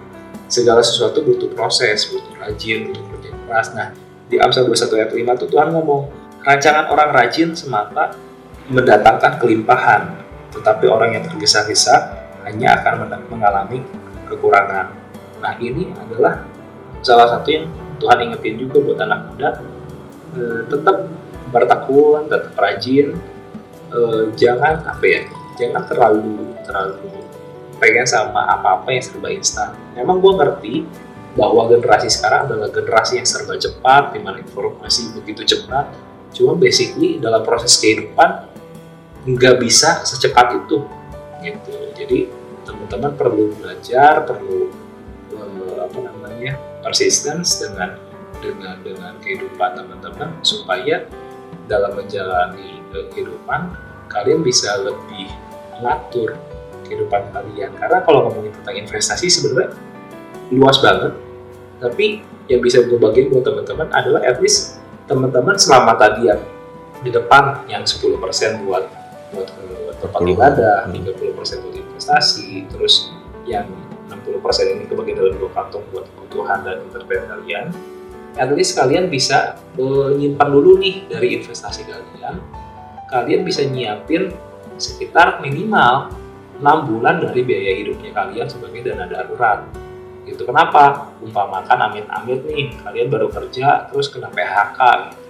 Segala 0.48 0.80
sesuatu 0.86 1.24
butuh 1.26 1.52
proses 1.52 2.08
butuh 2.08 2.32
rajin 2.40 2.94
butuh 2.94 3.06
keras 3.52 3.76
nah 3.76 3.92
di 4.32 4.40
Amsal 4.40 4.64
21 4.64 4.96
ayat 4.96 5.12
5 5.12 5.42
tuh 5.44 5.48
Tuhan 5.52 5.76
ngomong 5.76 6.08
rancangan 6.48 6.88
orang 6.88 7.12
rajin 7.12 7.52
semata 7.52 8.16
mendatangkan 8.72 9.44
kelimpahan 9.44 10.24
tetapi 10.56 10.88
orang 10.88 11.20
yang 11.20 11.24
tergesa-gesa 11.28 12.16
hanya 12.48 12.80
akan 12.80 13.04
men- 13.04 13.28
mengalami 13.28 13.84
kekurangan 14.32 14.96
nah 15.44 15.54
ini 15.60 15.92
adalah 16.00 16.48
salah 17.04 17.28
satu 17.28 17.52
yang 17.52 17.68
Tuhan 18.00 18.32
ingetin 18.32 18.56
juga 18.56 18.80
buat 18.80 19.00
anak 19.04 19.20
muda 19.28 19.50
eh, 20.40 20.64
tetap 20.72 21.12
bertekun 21.52 22.32
tetap 22.32 22.56
rajin 22.56 23.20
eh, 23.92 24.24
jangan 24.40 24.80
apa 24.88 25.04
ya 25.04 25.22
jangan 25.60 25.84
terlalu 25.92 26.56
terlalu 26.64 27.12
pengen 27.82 28.06
sama 28.06 28.46
apa-apa 28.46 28.94
yang 28.94 29.02
serba 29.02 29.34
instan. 29.34 29.74
Memang 29.98 30.22
gue 30.22 30.34
ngerti 30.38 30.74
bahwa 31.32 31.72
generasi 31.72 32.12
sekarang 32.12 32.52
adalah 32.52 32.70
generasi 32.72 33.24
yang 33.24 33.28
serba 33.28 33.56
cepat, 33.56 34.12
di 34.16 34.20
mana 34.20 34.44
informasi 34.44 35.16
begitu 35.16 35.48
cepat. 35.48 35.92
Cuma 36.36 36.56
basically 36.56 37.20
dalam 37.20 37.44
proses 37.44 37.80
kehidupan 37.80 38.52
nggak 39.28 39.56
bisa 39.62 40.04
secepat 40.04 40.60
itu, 40.64 40.84
gitu. 41.44 41.76
Jadi 41.96 42.20
teman-teman 42.68 43.12
perlu 43.16 43.56
belajar, 43.56 44.28
perlu 44.28 44.72
eh, 45.36 45.76
apa 45.80 45.98
namanya 46.04 46.60
persistence 46.84 47.64
dengan 47.64 47.96
dengan 48.42 48.76
dengan 48.82 49.14
kehidupan 49.22 49.78
teman-teman 49.78 50.30
supaya 50.42 51.06
dalam 51.70 51.96
menjalani 51.96 52.82
eh, 52.92 53.06
kehidupan 53.14 53.72
kalian 54.12 54.44
bisa 54.44 54.76
lebih 54.82 55.32
mengatur 55.78 56.36
kehidupan 56.84 57.32
kalian 57.32 57.72
karena 57.80 58.04
kalau 58.04 58.28
ngomongin 58.28 58.52
tentang 58.60 58.76
investasi 58.84 59.32
sebenarnya 59.32 59.72
luas 60.52 60.78
banget 60.84 61.16
tapi 61.82 62.22
yang 62.52 62.62
bisa 62.62 62.84
gue 62.84 63.00
bagiin 63.00 63.32
buat 63.34 63.48
teman-teman 63.48 63.88
adalah 63.96 64.22
at 64.28 64.38
least 64.44 64.78
teman-teman 65.10 65.58
selama 65.58 65.98
tadi 65.98 66.30
yang 66.30 66.42
di 67.02 67.10
depan 67.10 67.66
yang 67.66 67.82
10% 67.82 68.22
buat 68.68 68.86
buat 69.32 69.48
ke 69.48 69.66
tempat 69.98 70.22
10. 70.22 70.34
ibadah, 70.36 70.78
Hmm. 70.86 70.94
30% 70.94 71.64
buat 71.66 71.76
investasi, 71.76 72.68
terus 72.70 73.10
yang 73.48 73.66
60% 74.12 74.68
ini 74.76 74.84
kebagi 74.86 75.18
dalam 75.18 75.34
dua 75.40 75.50
kantong 75.56 75.82
buat 75.90 76.06
kebutuhan 76.06 76.62
dan 76.68 76.84
entertain 76.86 77.24
kalian. 77.26 77.66
At 78.36 78.52
least 78.54 78.80
kalian 78.80 79.12
bisa 79.12 79.60
menyimpan 79.76 80.50
dulu 80.52 80.80
nih 80.80 81.08
dari 81.08 81.42
investasi 81.42 81.88
kalian. 81.88 82.40
Kalian 83.12 83.42
bisa 83.44 83.68
nyiapin 83.68 84.32
sekitar 84.80 85.44
minimal 85.44 86.12
6 86.62 86.88
bulan 86.88 87.20
dari 87.20 87.44
biaya 87.44 87.74
hidupnya 87.76 88.12
kalian 88.16 88.48
sebagai 88.48 88.88
dana 88.88 89.10
darurat. 89.10 89.68
Gitu. 90.22 90.46
Kenapa? 90.46 91.14
Umpamakan 91.22 91.90
amit-amit 91.90 92.46
nih, 92.46 92.74
kalian 92.82 93.08
baru 93.10 93.28
kerja 93.30 93.90
terus 93.90 94.10
kena 94.10 94.30
PHK 94.30 94.80
gitu. 95.10 95.22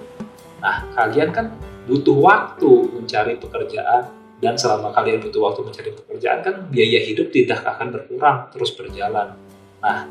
Nah, 0.61 0.85
kalian 0.93 1.29
kan 1.33 1.45
butuh 1.89 2.17
waktu 2.21 2.69
mencari 2.93 3.33
pekerjaan 3.41 4.13
dan 4.41 4.53
selama 4.57 4.93
kalian 4.93 5.21
butuh 5.21 5.41
waktu 5.41 5.61
mencari 5.65 5.91
pekerjaan 5.93 6.39
kan 6.45 6.55
biaya 6.69 6.99
hidup 7.01 7.33
tidak 7.33 7.65
akan 7.65 7.93
berkurang 7.93 8.37
terus 8.53 8.73
berjalan. 8.77 9.33
Nah, 9.81 10.05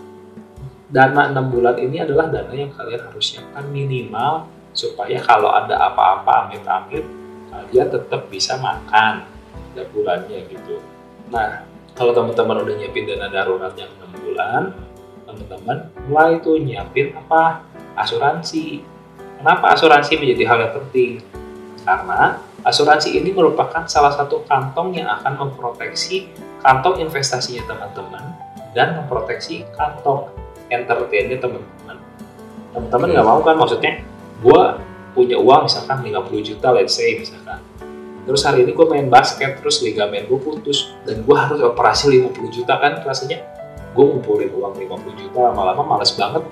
dana 0.91 1.23
enam 1.31 1.47
bulan 1.51 1.79
ini 1.79 2.03
adalah 2.03 2.27
dana 2.27 2.51
yang 2.51 2.75
kalian 2.75 3.07
harus 3.07 3.25
siapkan 3.31 3.71
minimal 3.71 4.51
supaya 4.75 5.19
kalau 5.23 5.51
ada 5.55 5.79
apa-apa 5.79 6.51
amit-amit 6.51 7.07
kalian 7.51 7.89
tetap 7.91 8.27
bisa 8.31 8.59
makan 8.59 9.27
tiap 9.75 9.87
bulannya 9.95 10.47
gitu. 10.51 10.83
Nah, 11.31 11.70
kalau 12.00 12.16
teman-teman 12.16 12.64
udah 12.64 12.75
nyiapin 12.80 13.04
dana 13.04 13.28
darurat 13.28 13.76
yang 13.76 13.92
enam 14.00 14.09
bulan, 14.25 14.62
teman-teman 15.28 15.76
mulai 16.09 16.40
tuh 16.40 16.57
nyiapin 16.57 17.12
apa 17.12 17.61
asuransi. 17.92 18.80
Kenapa 19.37 19.76
asuransi 19.76 20.16
menjadi 20.16 20.49
hal 20.49 20.59
yang 20.64 20.75
penting? 20.80 21.21
Karena 21.85 22.40
asuransi 22.64 23.21
ini 23.21 23.37
merupakan 23.37 23.85
salah 23.85 24.16
satu 24.16 24.49
kantong 24.49 24.97
yang 24.97 25.12
akan 25.12 25.45
memproteksi 25.45 26.33
kantong 26.64 27.04
investasinya 27.04 27.69
teman-teman 27.69 28.33
dan 28.73 28.97
memproteksi 28.97 29.69
kantong 29.76 30.33
entertainnya 30.73 31.37
teman-teman. 31.37 32.00
Teman-teman 32.73 33.09
nggak 33.12 33.26
mau 33.28 33.45
kan 33.45 33.61
maksudnya 33.61 34.00
gue 34.40 34.62
punya 35.12 35.37
uang 35.37 35.69
misalkan 35.69 36.00
50 36.00 36.49
juta 36.49 36.73
let's 36.73 36.97
say 36.97 37.12
misalkan 37.21 37.61
terus 38.27 38.43
hari 38.45 38.65
ini 38.65 38.73
gue 38.77 38.87
main 38.87 39.07
basket 39.09 39.61
terus 39.61 39.81
ligamen 39.85 40.27
gue 40.29 40.39
putus. 40.41 40.93
Dan 41.07 41.23
gue 41.25 41.37
harus 41.37 41.61
operasi 41.61 42.21
50 42.31 42.57
juta 42.57 42.77
kan 42.79 43.00
rasanya. 43.03 43.45
Gue 43.93 44.07
ngumpulin 44.07 44.50
uang 44.55 44.75
50 44.77 45.21
juta 45.21 45.39
lama-lama 45.50 45.97
males 45.97 46.12
banget. 46.15 46.45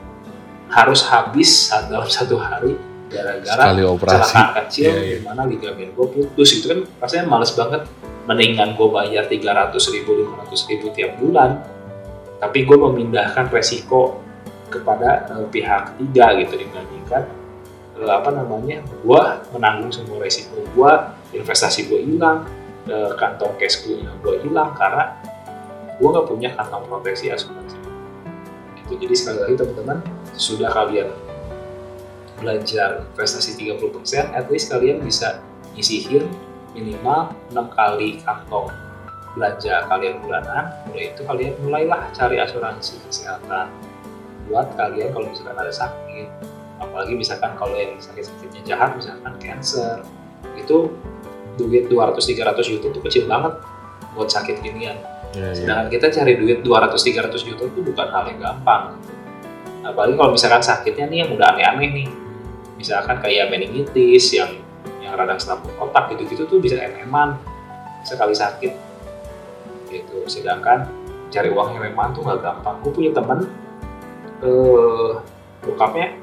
Harus 0.69 1.01
habis 1.09 1.73
dalam 1.89 2.09
satu 2.09 2.37
hari 2.37 2.77
gara-gara 3.09 3.73
kecelakaan 3.73 4.69
kecil 4.69 4.93
Iya, 4.93 5.01
iya. 5.01 5.17
di 5.17 5.25
mana 5.25 5.43
ligamen 5.49 5.97
gue 5.97 6.07
putus. 6.13 6.61
Itu 6.61 6.67
kan 6.73 6.81
rasanya 7.01 7.25
males 7.29 7.53
banget. 7.57 7.89
Mendingan 8.29 8.77
gue 8.77 8.89
bayar 8.93 9.25
300 9.25 9.73
ribu 9.97 10.11
500 10.37 10.71
ribu 10.71 10.87
tiap 10.93 11.17
bulan. 11.17 11.65
Tapi 12.39 12.69
gue 12.69 12.77
memindahkan 12.77 13.49
resiko 13.51 14.21
kepada 14.69 15.27
eh, 15.33 15.47
pihak 15.49 15.97
ketiga 15.97 16.37
gitu 16.37 16.55
dibandingkan 16.61 17.23
eh, 17.99 18.11
apa 18.13 18.31
namanya 18.31 18.85
gue 18.85 19.23
menanggung 19.57 19.91
semua 19.91 20.21
resiko 20.21 20.61
gue 20.61 20.93
investasi 21.35 21.89
gue 21.89 22.01
hilang 22.05 22.49
eh, 22.89 23.13
kantong 23.17 23.55
cash 23.61 23.85
gue 23.85 24.01
gue 24.01 24.35
hilang 24.45 24.73
karena 24.77 25.17
gue 25.99 26.09
nggak 26.09 26.27
punya 26.29 26.51
kantong 26.55 26.85
proteksi 26.87 27.33
asuransi 27.33 27.77
itu 28.87 28.93
jadi 28.97 29.15
sekali 29.15 29.39
lagi 29.45 29.55
teman-teman 29.61 29.99
sudah 30.39 30.71
kalian 30.73 31.09
belajar 32.39 33.03
investasi 33.13 33.59
30% 33.59 34.31
at 34.33 34.47
least 34.49 34.71
kalian 34.71 35.03
bisa 35.03 35.43
nyisihin 35.75 36.31
minimal 36.73 37.35
6 37.51 37.59
kali 37.75 38.23
kantong 38.23 38.71
belanja 39.39 39.87
kalian 39.87 40.19
bulanan. 40.19 40.75
Mulai 40.91 41.15
itu 41.15 41.23
kalian 41.23 41.55
mulailah 41.63 42.11
cari 42.11 42.43
asuransi 42.43 42.99
kesehatan 43.07 43.71
buat 44.51 44.75
kalian 44.75 45.15
kalau 45.15 45.31
misalkan 45.31 45.59
ada 45.59 45.75
sakit. 45.75 46.29
Apalagi 46.79 47.15
misalkan 47.15 47.55
kalau 47.59 47.75
yang 47.75 47.95
sakit-sakitnya 48.03 48.63
jahat 48.67 48.91
misalkan 48.99 49.35
cancer. 49.39 50.03
Itu 50.59 50.95
duit 51.59 51.91
200-300 51.91 52.63
juta 52.63 52.87
itu 52.89 53.01
kecil 53.03 53.25
banget 53.27 53.59
buat 54.15 54.31
sakit 54.31 54.63
ginian. 54.63 54.97
Ya, 55.37 55.53
ya. 55.53 55.53
sedangkan 55.53 55.87
kita 55.93 56.07
cari 56.09 56.33
duit 56.41 56.59
200-300 56.65 57.37
juta 57.45 57.63
itu 57.69 57.81
bukan 57.85 58.07
hal 58.09 58.25
yang 58.33 58.39
gampang. 58.41 58.97
Apalagi 59.85 60.15
kalau 60.17 60.31
misalkan 60.33 60.63
sakitnya 60.65 61.07
nih 61.11 61.19
yang 61.27 61.31
udah 61.37 61.47
aneh-aneh 61.55 61.89
nih. 61.93 62.09
Misalkan 62.79 63.19
kayak 63.19 63.51
meningitis 63.51 64.33
yang 64.33 64.55
yang 65.03 65.13
radang 65.19 65.41
selaput 65.41 65.75
otak 65.83 66.15
gitu-gitu 66.15 66.47
tuh 66.47 66.59
bisa 66.63 66.79
MM-an 66.79 67.37
sekali 68.07 68.33
sakit. 68.33 68.73
Gitu. 69.91 70.19
Sedangkan 70.31 70.89
cari 71.29 71.53
uang 71.53 71.77
yang 71.77 71.93
MM-an 71.93 72.17
tuh 72.17 72.25
nggak 72.25 72.41
gampang. 72.41 72.77
Gue 72.81 72.93
punya 72.93 73.11
temen 73.13 73.39
eh 74.39 75.13
bokapnya 75.67 76.15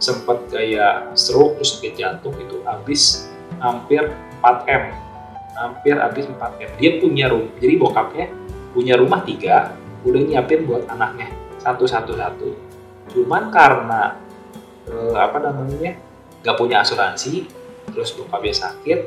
sempat 0.00 0.48
kayak 0.48 1.14
stroke 1.14 1.60
terus 1.60 1.78
sakit 1.78 1.94
jantung 1.94 2.34
gitu. 2.34 2.60
Habis 2.66 3.30
hampir 3.62 4.10
4 4.44 4.68
m. 4.68 4.82
Hampir 5.56 5.96
habis 5.96 6.28
4 6.28 6.36
m. 6.60 6.70
Dia 6.76 6.90
punya 7.00 7.32
rumah 7.32 7.52
jadi 7.56 7.74
bokapnya 7.80 8.26
punya 8.76 8.94
rumah 9.00 9.24
tiga 9.24 9.72
udah 10.04 10.20
nyiapin 10.20 10.68
buat 10.68 10.84
anaknya. 10.92 11.32
Satu 11.56 11.88
satu 11.88 12.12
satu. 12.12 12.52
Cuman 13.08 13.48
karena 13.48 14.20
eh, 14.84 15.16
apa 15.16 15.40
namanya 15.40 15.96
nggak 16.44 16.56
punya 16.60 16.84
asuransi 16.84 17.48
terus 17.88 18.12
bokapnya 18.12 18.52
sakit 18.52 19.00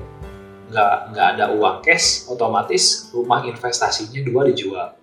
nggak 0.68 0.94
nggak 1.14 1.28
ada 1.38 1.46
uang 1.54 1.80
cash 1.86 2.26
otomatis 2.28 3.14
rumah 3.14 3.46
investasinya 3.46 4.26
dua 4.26 4.50
dijual. 4.50 4.98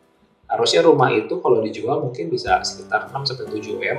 Harusnya 0.51 0.83
rumah 0.85 1.09
itu 1.15 1.41
kalau 1.41 1.63
dijual 1.63 2.05
mungkin 2.05 2.29
bisa 2.29 2.61
sekitar 2.61 3.09
6 3.09 3.33
sampai 3.33 3.49
7 3.49 3.81
m. 3.81 3.99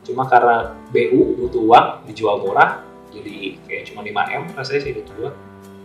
Cuma 0.00 0.24
karena 0.24 0.72
BU 0.88 1.44
butuh 1.44 1.60
uang 1.60 1.86
dijual 2.08 2.40
murah 2.40 2.80
jadi 3.14 3.56
kayak 3.64 3.82
cuma 3.92 4.00
5 4.02 4.10
m 4.10 4.42
rasanya 4.58 4.80
sih 4.82 4.90
itu 4.90 5.12
gua 5.14 5.30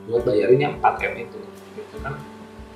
buat 0.08 0.22
bayarin 0.24 0.60
yang 0.60 0.74
4 0.80 1.10
m 1.10 1.14
itu 1.28 1.40
gitu 1.76 1.96
kan. 2.00 2.16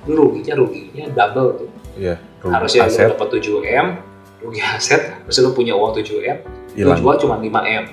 Lu 0.04 0.12
ruginya 0.18 0.54
ruginya 0.60 1.04
double 1.14 1.48
tuh. 1.64 1.68
Iya, 1.96 2.20
rugi 2.42 2.52
harusnya 2.52 2.80
aset. 2.90 3.08
lu 3.08 3.10
dapat 3.16 3.28
7 3.40 3.62
m 3.64 3.86
rugi 4.44 4.60
aset. 4.60 5.02
Harusnya 5.24 5.42
lu 5.48 5.52
punya 5.56 5.74
uang 5.78 5.92
7 5.96 6.20
m 6.20 6.38
lu 6.74 6.90
jual 6.92 7.16
cuma 7.22 7.36
5 7.40 7.48
m. 7.80 7.84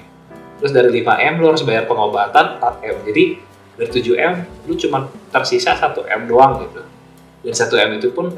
Terus 0.62 0.72
dari 0.74 0.90
5 1.02 1.30
m 1.32 1.34
lu 1.40 1.46
harus 1.50 1.64
bayar 1.64 1.86
pengobatan 1.88 2.60
4 2.60 2.90
m. 2.92 2.96
Jadi 3.08 3.24
dari 3.78 3.90
7 3.90 4.14
m 4.18 4.34
lu 4.68 4.74
cuma 4.76 5.08
tersisa 5.32 5.78
1 5.78 5.96
m 6.06 6.22
doang 6.28 6.68
gitu. 6.68 6.82
Dan 7.42 7.54
1 7.54 7.86
m 7.88 7.90
itu 7.98 8.10
pun 8.12 8.30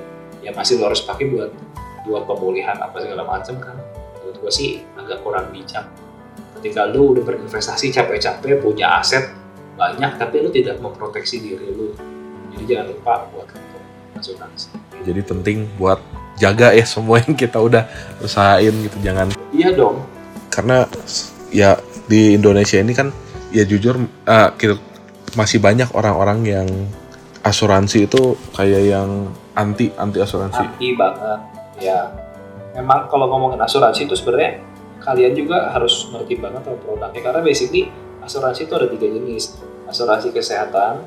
ya 0.45 0.51
masih 0.53 0.77
lu 0.79 0.87
harus 0.87 1.01
pakai 1.03 1.27
buat 1.31 1.51
buat 2.03 2.23
pemulihan 2.27 2.75
apa 2.77 2.99
segala 2.99 3.23
macam 3.23 3.55
kan. 3.59 3.75
Menurut 4.19 4.35
gua 4.43 4.51
sih 4.51 4.83
agak 4.99 5.23
kurang 5.23 5.49
bijak. 5.49 5.87
Ketika 6.59 6.87
lu 6.87 7.11
udah 7.15 7.23
berinvestasi 7.27 7.91
capek-capek 7.91 8.63
punya 8.63 9.03
aset 9.03 9.42
banyak 9.83 10.11
tapi 10.15 10.35
lu 10.39 10.49
tidak 10.49 10.79
memproteksi 10.79 11.43
diri 11.43 11.67
lu. 11.75 11.91
Jadi 12.55 12.63
jangan 12.69 12.85
lupa 12.93 13.13
buat 13.33 13.47
asuransi 14.13 14.77
Jadi 15.03 15.21
penting 15.25 15.57
buat 15.75 15.99
jaga 16.39 16.71
ya 16.71 16.85
semua 16.87 17.19
yang 17.19 17.35
kita 17.35 17.59
udah 17.59 17.83
usahain 18.23 18.71
gitu 18.71 18.97
jangan. 19.03 19.27
Iya 19.51 19.75
dong. 19.75 19.99
Karena 20.47 20.87
ya 21.51 21.75
di 22.07 22.37
Indonesia 22.37 22.79
ini 22.79 22.93
kan 22.95 23.11
ya 23.51 23.67
jujur 23.67 23.99
eh, 24.05 24.49
kita 24.55 24.79
masih 25.35 25.59
banyak 25.59 25.91
orang-orang 25.91 26.39
yang 26.45 26.67
asuransi 27.43 28.07
itu 28.07 28.39
kayak 28.55 28.83
yang 28.87 29.09
anti 29.57 29.91
anti 29.99 30.23
asuransi. 30.23 30.63
anti 30.63 30.95
banget. 30.95 31.39
Ya 31.83 32.15
memang 32.77 33.11
kalau 33.11 33.27
ngomongin 33.27 33.59
asuransi 33.59 34.07
itu 34.07 34.15
sebenarnya 34.15 34.63
kalian 35.03 35.35
juga 35.35 35.67
harus 35.75 36.07
ngerti 36.15 36.39
banget 36.39 36.63
sama 36.63 36.77
produknya. 36.79 37.19
Karena 37.19 37.41
basically 37.43 37.91
asuransi 38.23 38.71
itu 38.71 38.73
ada 38.77 38.87
tiga 38.87 39.07
jenis 39.11 39.72
asuransi 39.93 40.33
kesehatan 40.33 41.05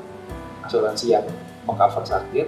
asuransi 0.63 1.11
yang 1.11 1.27
mengcover 1.67 2.07
sakit 2.07 2.47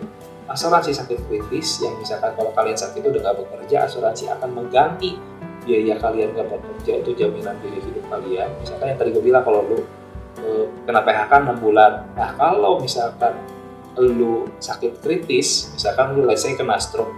asuransi 0.50 0.96
sakit 0.96 1.20
kritis 1.30 1.84
yang 1.86 1.94
misalkan 2.00 2.34
kalau 2.34 2.50
kalian 2.58 2.74
sakit 2.74 3.06
udah 3.06 3.20
nggak 3.22 3.38
bekerja 3.46 3.86
asuransi 3.86 4.32
akan 4.34 4.50
mengganti 4.50 5.20
biaya 5.62 5.96
kalian 6.02 6.34
nggak 6.34 6.50
bekerja 6.50 7.06
itu 7.06 7.12
jaminan 7.14 7.54
biaya 7.62 7.80
hidup 7.86 8.06
kalian. 8.10 8.50
Misalkan 8.58 8.86
yang 8.90 8.98
tadi 8.98 9.10
gue 9.14 9.24
bilang 9.24 9.46
kalau 9.46 9.62
lu 9.70 9.78
eh, 10.42 10.66
kena 10.90 11.06
PHK 11.06 11.32
6 11.46 11.62
bulan. 11.62 11.92
Nah 12.18 12.30
kalau 12.34 12.82
misalkan 12.82 13.38
lu 14.00 14.50
sakit 14.58 15.06
kritis 15.06 15.70
misalkan 15.78 16.18
lu 16.18 16.26
let's 16.26 16.42
say 16.42 16.58
kena 16.58 16.80
stroke 16.82 17.12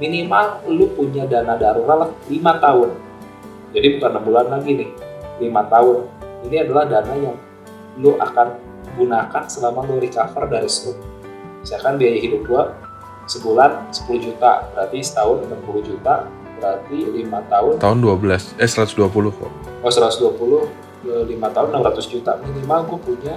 minimal 0.00 0.62
lu 0.70 0.88
punya 0.96 1.28
dana 1.28 1.60
darurat 1.60 2.08
5 2.24 2.32
tahun. 2.40 2.90
Jadi 3.76 3.86
bukan 4.00 4.10
6 4.16 4.24
bulan 4.24 4.46
lagi 4.48 4.70
nih 4.72 4.90
5 5.44 5.72
tahun. 5.72 5.98
Ini 6.48 6.56
adalah 6.64 6.84
dana 6.88 7.12
yang 7.20 7.36
lu 8.00 8.16
akan 8.16 8.56
gunakan 8.96 9.44
selama 9.48 9.84
lu 9.88 10.00
recover 10.00 10.48
dari 10.48 10.68
stroke. 10.68 11.00
Misalkan 11.60 11.96
biaya 11.96 12.18
hidup 12.18 12.42
gua 12.48 12.62
sebulan 13.24 13.94
10 13.94 14.18
juta 14.18 14.66
berarti 14.74 14.98
setahun 14.98 15.46
60 15.46 15.88
juta 15.88 16.26
berarti 16.58 16.98
5 17.22 17.52
tahun 17.52 17.72
Tahun 17.78 17.98
12 18.02 18.58
eh 18.58 18.68
120 18.68 19.38
kok. 19.38 19.50
oh 19.82 19.90
120 19.90 20.90
5 21.02 21.54
tahun 21.54 21.68
600 21.74 22.12
juta. 22.14 22.38
Minimal 22.38 22.80
gue 22.86 22.98
punya 23.02 23.34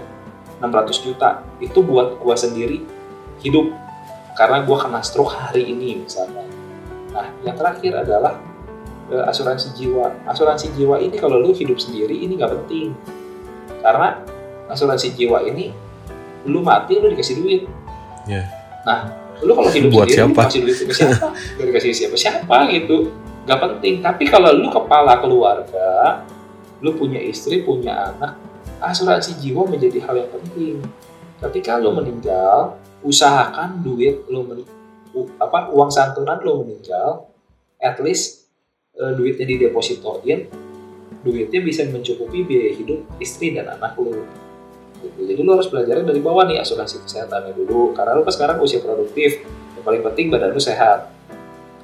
600 0.61 1.05
juta. 1.05 1.41
Itu 1.57 1.81
buat 1.81 2.21
gue 2.21 2.35
sendiri 2.37 2.77
hidup. 3.41 3.73
Karena 4.37 4.61
gue 4.61 4.77
kena 4.77 5.01
stroke 5.01 5.33
hari 5.33 5.73
ini 5.73 6.05
misalnya. 6.05 6.45
Nah 7.09 7.25
yang 7.41 7.57
terakhir 7.57 7.93
adalah 8.05 8.37
eh, 9.09 9.23
asuransi 9.25 9.73
jiwa. 9.73 10.13
Asuransi 10.29 10.73
jiwa 10.77 11.01
ini 11.01 11.17
kalau 11.17 11.41
lu 11.41 11.53
hidup 11.57 11.81
sendiri 11.81 12.13
ini 12.13 12.37
nggak 12.37 12.53
penting. 12.53 12.93
Karena 13.81 14.21
asuransi 14.67 15.13
jiwa 15.13 15.43
ini 15.43 15.71
lu 16.45 16.61
mati 16.61 16.95
lu 16.95 17.09
dikasih 17.09 17.35
duit 17.37 17.63
Iya. 18.25 18.41
nah 18.83 19.09
lu 19.39 19.51
kalau 19.51 19.69
hidup 19.69 19.89
Buat 19.91 20.07
sendiri 20.07 20.17
siapa? 20.17 20.31
lu 20.31 20.45
kasih 20.45 20.61
duit 20.61 20.77
ke 20.79 20.93
siapa 20.93 21.27
gak 21.57 21.65
dikasih 21.67 21.91
siapa 21.91 22.15
siapa 22.15 22.57
gitu 22.69 22.97
nggak 23.45 23.59
penting 23.61 23.95
tapi 23.99 24.23
kalau 24.25 24.49
lu 24.51 24.67
kepala 24.67 25.19
keluarga 25.19 26.21
lu 26.79 26.93
punya 26.93 27.17
istri 27.17 27.61
punya 27.61 28.09
anak 28.11 28.33
asuransi 28.77 29.37
jiwa 29.39 29.65
menjadi 29.65 30.03
hal 30.03 30.15
yang 30.17 30.29
penting. 30.29 30.77
Ketika 31.35 31.77
lo 31.77 31.91
meninggal, 31.91 32.75
usahakan 33.01 33.79
duit 33.81 34.27
lo 34.27 34.43
men, 34.43 34.61
u- 35.11 35.31
apa 35.37 35.71
uang 35.71 35.87
santunan 35.87 36.37
lo 36.39 36.61
meninggal, 36.61 37.25
at 37.77 37.97
least 37.97 38.45
eh, 38.93 39.11
duitnya 39.11 39.47
didepositoin, 39.47 40.51
duitnya 41.21 41.59
bisa 41.59 41.87
mencukupi 41.87 42.43
biaya 42.43 42.71
hidup 42.73 42.99
istri 43.17 43.51
dan 43.51 43.71
anak 43.71 43.95
lo. 43.95 44.11
Gitu. 45.05 45.21
Jadi 45.29 45.41
lo 45.45 45.51
harus 45.57 45.69
belajarnya 45.69 46.05
dari 46.09 46.21
bawah 46.21 46.43
nih 46.49 46.57
asuransi 46.61 47.05
kesehatannya 47.05 47.53
dulu, 47.53 47.93
karena 47.93 48.17
lo 48.17 48.25
kan 48.25 48.33
sekarang 48.33 48.57
usia 48.61 48.81
produktif, 48.81 49.45
yang 49.77 49.83
paling 49.85 50.01
penting 50.01 50.33
badan 50.33 50.51
lo 50.51 50.61
sehat. 50.61 51.13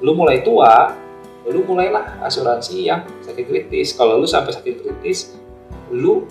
Lo 0.02 0.18
mulai 0.18 0.42
tua, 0.42 0.98
lu 1.46 1.62
mulailah 1.62 2.22
asuransi 2.26 2.86
yang 2.86 3.06
sakit 3.22 3.46
kritis. 3.46 3.94
Kalau 3.94 4.18
lu 4.18 4.26
sampai 4.26 4.50
sakit 4.50 4.82
kritis, 4.82 5.34
lu 5.94 6.26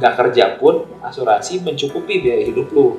nggak 0.00 0.14
kerja 0.16 0.56
pun 0.56 0.88
asuransi 1.04 1.60
mencukupi 1.60 2.24
biaya 2.24 2.44
hidup 2.48 2.72
lu. 2.72 2.96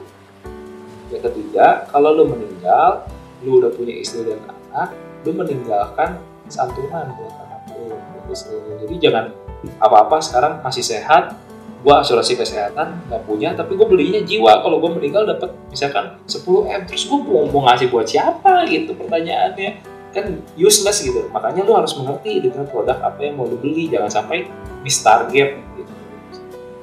Yang 1.09 1.33
ketiga, 1.33 1.89
kalau 1.89 2.13
lu 2.13 2.29
meninggal, 2.29 3.09
lu 3.41 3.59
udah 3.59 3.73
punya 3.73 3.97
istri 3.97 4.23
dan 4.23 4.39
anak, 4.47 4.93
lu 5.25 5.33
meninggalkan 5.33 6.21
santunan 6.47 7.11
buat 7.17 7.33
anak 7.41 7.61
lu. 7.73 7.97
lu. 8.29 8.75
Jadi 8.85 8.95
jangan 9.01 9.33
apa-apa 9.77 10.17
sekarang 10.23 10.53
masih 10.65 10.81
sehat, 10.81 11.35
gua 11.81 12.05
asuransi 12.05 12.37
kesehatan 12.37 13.09
nggak 13.09 13.23
punya, 13.25 13.57
tapi 13.57 13.73
gue 13.73 13.87
belinya 13.89 14.21
jiwa. 14.21 14.61
Kalau 14.61 14.77
gue 14.77 14.91
meninggal 15.01 15.25
dapat 15.25 15.49
misalkan 15.73 16.21
10 16.29 16.69
m, 16.69 16.81
terus 16.85 17.09
gue 17.09 17.19
mau, 17.25 17.49
mau 17.49 17.61
ngasih 17.69 17.89
buat 17.89 18.05
siapa 18.05 18.69
gitu 18.69 18.93
pertanyaannya 18.93 19.81
kan 20.13 20.25
useless 20.59 21.01
gitu. 21.01 21.25
Makanya 21.33 21.65
lu 21.65 21.73
harus 21.73 21.97
mengerti 21.97 22.45
dengan 22.45 22.69
produk 22.69 23.01
apa 23.01 23.19
yang 23.25 23.39
mau 23.39 23.49
lu 23.49 23.57
beli, 23.57 23.89
jangan 23.89 24.11
sampai 24.21 24.45
miss 24.85 25.01
target 25.01 25.57
gitu. 25.79 25.91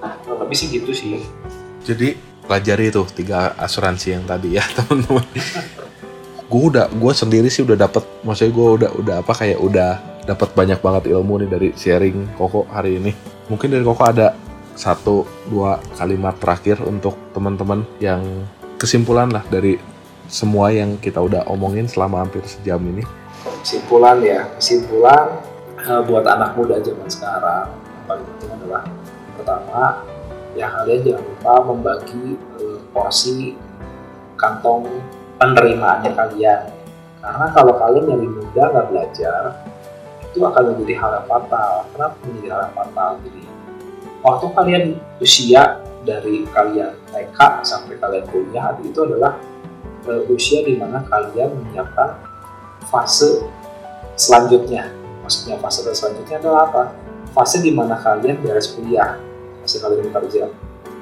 Nah, 0.03 0.15
lebih 0.27 0.57
sih 0.59 0.69
gitu 0.73 0.91
sih. 0.91 1.23
Jadi 1.87 2.19
pelajari 2.49 2.91
tuh 2.91 3.07
tiga 3.13 3.55
asuransi 3.55 4.19
yang 4.19 4.25
tadi 4.27 4.59
ya 4.59 4.65
teman-teman. 4.77 5.25
gue 6.49 6.63
udah 6.65 6.89
gue 6.89 7.13
sendiri 7.13 7.53
sih 7.53 7.61
udah 7.61 7.77
dapet, 7.77 8.01
maksudnya 8.25 8.53
gue 8.57 8.69
udah 8.81 8.91
udah 8.97 9.17
apa 9.21 9.33
kayak 9.37 9.61
udah 9.61 10.01
dapat 10.25 10.49
banyak 10.57 10.81
banget 10.81 11.13
ilmu 11.13 11.45
nih 11.45 11.49
dari 11.53 11.69
sharing 11.77 12.25
Koko 12.41 12.65
hari 12.73 12.97
ini. 12.97 13.13
Mungkin 13.53 13.69
dari 13.69 13.85
Koko 13.85 14.01
ada 14.01 14.33
satu 14.79 15.27
dua 15.51 15.83
kalimat 15.99 16.39
terakhir 16.39 16.79
untuk 16.87 17.19
teman-teman 17.35 17.83
yang 17.99 18.23
kesimpulan 18.79 19.27
lah 19.27 19.43
dari 19.51 19.75
semua 20.31 20.71
yang 20.71 20.95
kita 21.03 21.19
udah 21.19 21.51
omongin 21.51 21.91
selama 21.91 22.23
hampir 22.23 22.47
sejam 22.47 22.79
ini. 22.87 23.03
Kesimpulan 23.67 24.23
ya, 24.23 24.47
kesimpulan 24.55 25.43
eh, 25.83 26.03
buat 26.07 26.23
anak 26.23 26.55
muda 26.55 26.79
zaman 26.79 27.11
sekarang 27.11 27.75
yang 27.75 28.05
paling 28.07 28.27
penting 28.39 28.51
adalah 28.55 28.83
pertama 29.35 29.83
ya 30.55 30.67
kalian 30.71 31.01
jangan 31.03 31.25
lupa 31.27 31.55
membagi 31.67 32.25
eh, 32.63 32.79
porsi 32.95 33.59
kantong 34.39 34.87
penerimaannya 35.43 36.15
kalian. 36.15 36.63
Karena 37.19 37.47
kalau 37.51 37.75
kalian 37.83 38.07
dari 38.07 38.29
muda 38.31 38.63
nggak 38.71 38.89
belajar 38.95 39.43
itu 40.23 40.39
akan 40.39 40.63
menjadi 40.71 40.95
hal 41.03 41.11
yang 41.19 41.27
fatal. 41.27 41.73
Kenapa 41.91 42.15
menjadi 42.23 42.49
hal 42.55 42.61
yang 42.71 42.75
fatal? 42.79 43.11
Jadi 43.27 43.43
waktu 44.25 44.47
kalian 44.55 44.85
usia 45.23 45.83
dari 46.03 46.47
kalian 46.51 46.95
TK 47.11 47.39
sampai 47.63 47.95
kalian 48.01 48.25
kuliah 48.31 48.75
itu 48.81 48.99
adalah 49.05 49.37
eh, 50.07 50.23
usia 50.33 50.65
di 50.65 50.79
mana 50.79 51.05
kalian 51.07 51.53
menyiapkan 51.53 52.19
fase 52.89 53.45
selanjutnya. 54.19 54.91
Maksudnya 55.23 55.61
fase 55.61 55.85
selanjutnya 55.85 56.41
adalah 56.41 56.63
apa? 56.73 56.83
Fase 57.37 57.61
di 57.61 57.71
mana 57.71 57.99
kalian 58.01 58.41
beres 58.41 58.73
kuliah 58.73 59.29
fase 59.69 59.85
kalian 59.85 60.09
bekerja 60.09 60.49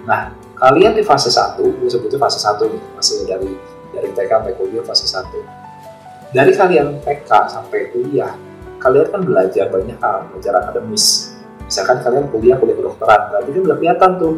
nah 0.03 0.35
kalian 0.59 0.99
di 0.99 1.07
fase 1.07 1.31
1 1.31 1.55
gue 1.63 1.87
sebutnya 1.87 2.19
fase 2.19 2.43
1 2.43 2.59
nih 2.67 2.83
fase 2.99 3.23
dari 3.23 3.55
dari 3.95 4.09
TK 4.11 4.31
sampai 4.43 4.55
kuliah 4.59 4.83
fase 4.83 5.07
1 5.07 6.35
dari 6.35 6.51
kalian 6.51 6.99
TK 6.99 7.31
sampai 7.31 7.81
kuliah 7.95 8.35
kalian 8.83 9.07
kan 9.07 9.23
belajar 9.23 9.71
banyak 9.71 9.99
hal 10.03 10.27
belajar 10.35 10.53
akademis 10.59 11.36
misalkan 11.67 11.99
kalian 12.01 12.31
kuliah 12.31 12.57
kuliah 12.57 12.77
kedokteran 12.79 13.21
berarti 13.35 13.51
kan 13.51 13.61
udah 13.67 13.77
kelihatan 13.77 14.11
tuh 14.23 14.35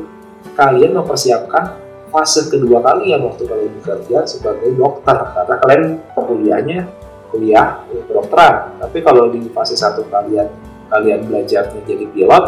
kalian 0.56 0.90
mempersiapkan 0.96 1.64
fase 2.08 2.48
kedua 2.48 2.80
kalian 2.80 3.20
waktu 3.28 3.44
kalian 3.44 3.70
bekerja 3.80 4.24
sebagai 4.24 4.72
dokter 4.74 5.16
karena 5.16 5.54
kalian 5.60 5.84
kuliahnya 6.16 6.78
kuliah 7.28 7.84
kedokteran. 8.08 8.80
Tapi 8.80 8.98
kalau 9.04 9.28
di 9.28 9.44
fase 9.52 9.76
satu 9.76 10.08
kalian 10.08 10.48
kalian 10.88 11.28
belajarnya 11.28 11.80
jadi 11.84 12.06
pilot 12.08 12.44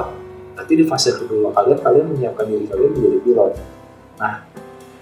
nanti 0.57 0.73
di 0.77 0.85
fase 0.89 1.13
kedua 1.17 1.53
kalian 1.53 1.79
kalian 1.81 2.07
menyiapkan 2.09 2.45
diri 2.49 2.67
kalian 2.69 2.91
menjadi 2.97 3.19
pilot. 3.21 3.53
Nah 4.17 4.35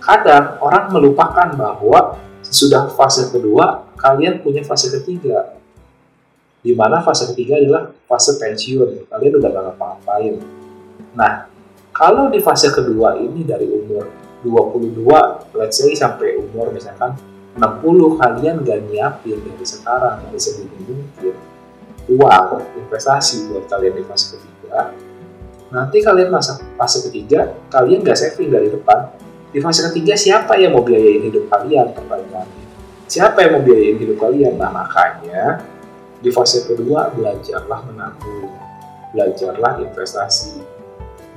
kadang 0.03 0.59
orang 0.62 0.85
melupakan 0.91 1.49
bahwa 1.55 2.19
sudah 2.43 2.91
fase 2.95 3.31
kedua 3.31 3.87
kalian 3.99 4.43
punya 4.43 4.62
fase 4.67 4.91
ketiga 4.91 5.58
di 6.68 6.76
mana 6.76 7.00
fase 7.00 7.33
ketiga 7.33 7.57
adalah 7.57 7.88
fase 8.04 8.37
pensiun. 8.37 9.09
Kalian 9.09 9.33
udah 9.40 9.48
gak 9.48 9.64
ngapa-ngapain. 9.72 10.37
Nah 11.16 11.48
kalau 11.96 12.28
di 12.28 12.44
fase 12.44 12.68
kedua 12.68 13.16
ini 13.16 13.40
dari 13.40 13.64
umur 13.64 14.04
22 14.44 15.57
let's 15.57 15.81
say 15.81 15.96
sampai 15.96 16.37
umur 16.37 16.68
misalkan 16.68 17.16
60 17.57 18.20
kalian 18.20 18.61
gak 18.68 18.85
nyiapin 18.85 19.40
dari 19.40 19.64
sekarang. 19.64 20.28
Dari 20.28 20.37
sedini 20.37 20.92
mungkin 20.92 21.35
uang 22.12 22.48
investasi 22.85 23.48
buat 23.48 23.64
kalian 23.64 23.96
di 23.96 24.04
fase 24.04 24.37
ketiga. 24.37 24.92
Nanti 25.72 26.04
kalian 26.04 26.28
masa 26.28 26.61
fase 26.76 27.09
ketiga 27.09 27.48
kalian 27.72 28.04
gak 28.04 28.20
saving 28.20 28.52
dari 28.52 28.68
depan. 28.68 29.09
Di 29.48 29.64
fase 29.64 29.88
ketiga 29.88 30.12
siapa 30.20 30.61
yang 30.61 30.76
mau 30.76 30.85
biayain 30.85 31.33
hidup 31.33 31.48
kalian? 31.48 31.96
Pertanyaannya 31.96 32.64
siapa 33.09 33.40
yang 33.40 33.57
mau 33.57 33.64
biayain 33.64 33.96
hidup 33.96 34.20
kalian? 34.20 34.61
Nah 34.61 34.68
makanya 34.68 35.64
di 36.18 36.31
fase 36.35 36.66
kedua 36.66 37.14
belajarlah 37.14 37.81
menabung 37.87 38.50
belajarlah 39.14 39.83
investasi. 39.83 40.61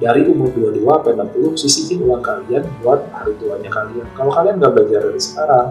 Dari 0.01 0.25
umur 0.25 0.49
22 0.57 0.81
sampai 0.81 1.13
60 1.13 1.61
sisihin 1.61 1.99
uang 2.09 2.25
kalian 2.25 2.65
buat 2.81 3.05
hari 3.13 3.37
tuanya 3.37 3.69
kalian. 3.69 4.07
Kalau 4.17 4.33
kalian 4.33 4.57
nggak 4.57 4.73
belajar 4.73 4.99
dari 5.05 5.21
sekarang 5.21 5.67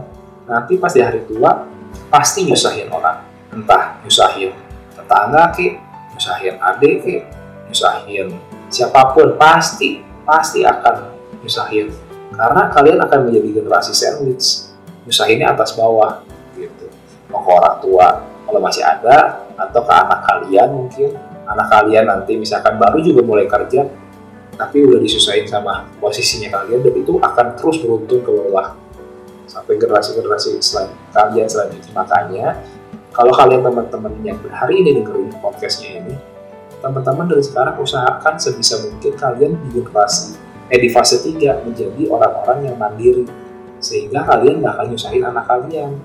nanti 0.47 0.79
pas 0.79 0.95
di 0.95 1.03
hari 1.03 1.27
tua 1.27 1.67
pasti 2.07 2.47
nyusahin 2.47 2.87
orang. 2.95 3.27
Entah 3.51 3.99
nyusahin 4.07 4.55
tetangga 4.95 5.51
ke 5.51 5.83
nyusahin 6.15 6.55
adik 6.63 6.95
ke 7.03 7.15
nyusahin 7.67 8.39
siapa 8.71 9.11
pun 9.11 9.35
pasti 9.35 10.07
pasti 10.23 10.63
akan 10.63 11.11
nyusahin. 11.43 11.91
Karena 12.31 12.71
kalian 12.71 13.03
akan 13.03 13.19
menjadi 13.27 13.59
generasi 13.59 13.91
sandwich. 13.91 14.71
Nyusahinnya 15.11 15.59
atas 15.59 15.75
bawah 15.75 16.23
gitu. 16.55 16.87
Mau 17.35 17.43
orang 17.51 17.83
tua 17.83 18.30
kalau 18.47 18.61
masih 18.63 18.83
ada 18.85 19.47
atau 19.57 19.81
ke 19.85 19.93
anak 19.93 20.21
kalian 20.27 20.69
mungkin. 20.73 21.11
Anak 21.51 21.67
kalian 21.67 22.07
nanti 22.07 22.39
misalkan 22.39 22.79
baru 22.79 23.03
juga 23.03 23.27
mulai 23.27 23.51
kerja 23.51 23.83
tapi 24.55 24.87
udah 24.87 25.01
disusahin 25.03 25.49
sama 25.49 25.89
posisinya 25.99 26.53
kalian 26.53 26.85
dan 26.85 26.95
itu 26.95 27.19
akan 27.19 27.47
terus 27.59 27.83
beruntun 27.83 28.23
ke 28.23 28.31
bawah. 28.31 28.77
Sampai 29.51 29.75
generasi-generasi 29.83 30.63
selain 30.63 30.95
kalian 31.11 31.51
selanjutnya. 31.51 31.91
Makanya 31.91 32.47
kalau 33.11 33.35
kalian 33.35 33.67
teman-teman 33.67 34.15
yang 34.23 34.39
hari 34.55 34.79
ini 34.79 35.03
dengerin 35.03 35.35
podcastnya 35.43 35.99
ini 35.99 36.15
teman-teman 36.81 37.29
dari 37.29 37.45
sekarang 37.45 37.77
usahakan 37.77 38.35
sebisa 38.41 38.81
mungkin 38.81 39.13
kalian 39.15 39.53
di 39.69 39.69
generasi 39.77 40.41
eh 40.73 40.81
di 40.81 40.89
fase 40.89 41.21
3 41.21 41.67
menjadi 41.69 42.03
orang-orang 42.09 42.73
yang 42.73 42.77
mandiri 42.81 43.27
sehingga 43.83 44.25
kalian 44.25 44.65
gak 44.65 44.81
akan 44.81 44.87
nyusahin 44.93 45.25
anak 45.25 45.45
kalian 45.45 45.99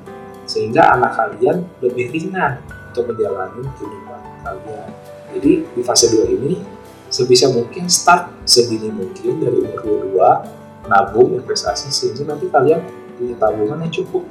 sehingga 0.45 0.93
anak 0.95 1.17
kalian 1.17 1.65
lebih 1.81 2.13
ringan 2.13 2.61
untuk 2.93 3.11
menjalani 3.11 3.61
kehidupan 3.75 4.19
kalian. 4.45 4.89
Jadi 5.35 5.51
di 5.67 5.81
fase 5.83 6.05
2 6.13 6.31
ini 6.39 6.63
sebisa 7.11 7.51
mungkin 7.51 7.91
start 7.91 8.47
sedini 8.47 8.89
mungkin 8.89 9.41
dari 9.41 9.57
umur 9.61 10.07
22 10.87 10.89
nabung 10.89 11.33
investasi 11.35 11.89
sehingga 11.89 12.33
nanti 12.33 12.47
kalian 12.49 12.81
punya 13.17 13.35
tabungan 13.41 13.83
yang 13.83 13.93
cukup 13.93 14.23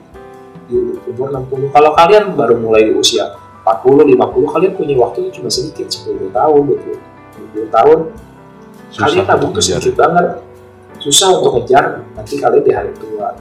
di 0.65 0.97
umur 1.13 1.29
60 1.45 1.75
kalau 1.75 1.93
kalian 1.93 2.33
baru 2.33 2.57
mulai 2.57 2.89
di 2.89 2.93
usia 2.97 3.37
40 3.65 4.13
50 4.13 4.55
kalian 4.55 4.73
punya 4.77 4.95
waktu 5.01 5.33
cuma 5.33 5.49
sedikit 5.49 5.89
10 5.89 6.29
tahun 6.37 6.61
20, 6.69 7.57
20 7.57 7.73
tahun. 7.73 7.99
Susah 8.93 9.05
kalian 9.09 9.25
tabung 9.25 9.53
ngejar. 9.57 9.81
sedikit 9.81 9.95
banget. 10.05 10.27
Susah 11.01 11.29
untuk 11.41 11.53
ngejar 11.59 12.05
nanti 12.13 12.37
kalian 12.37 12.63
di 12.63 12.73
hari 12.77 12.93
tua. 13.01 13.33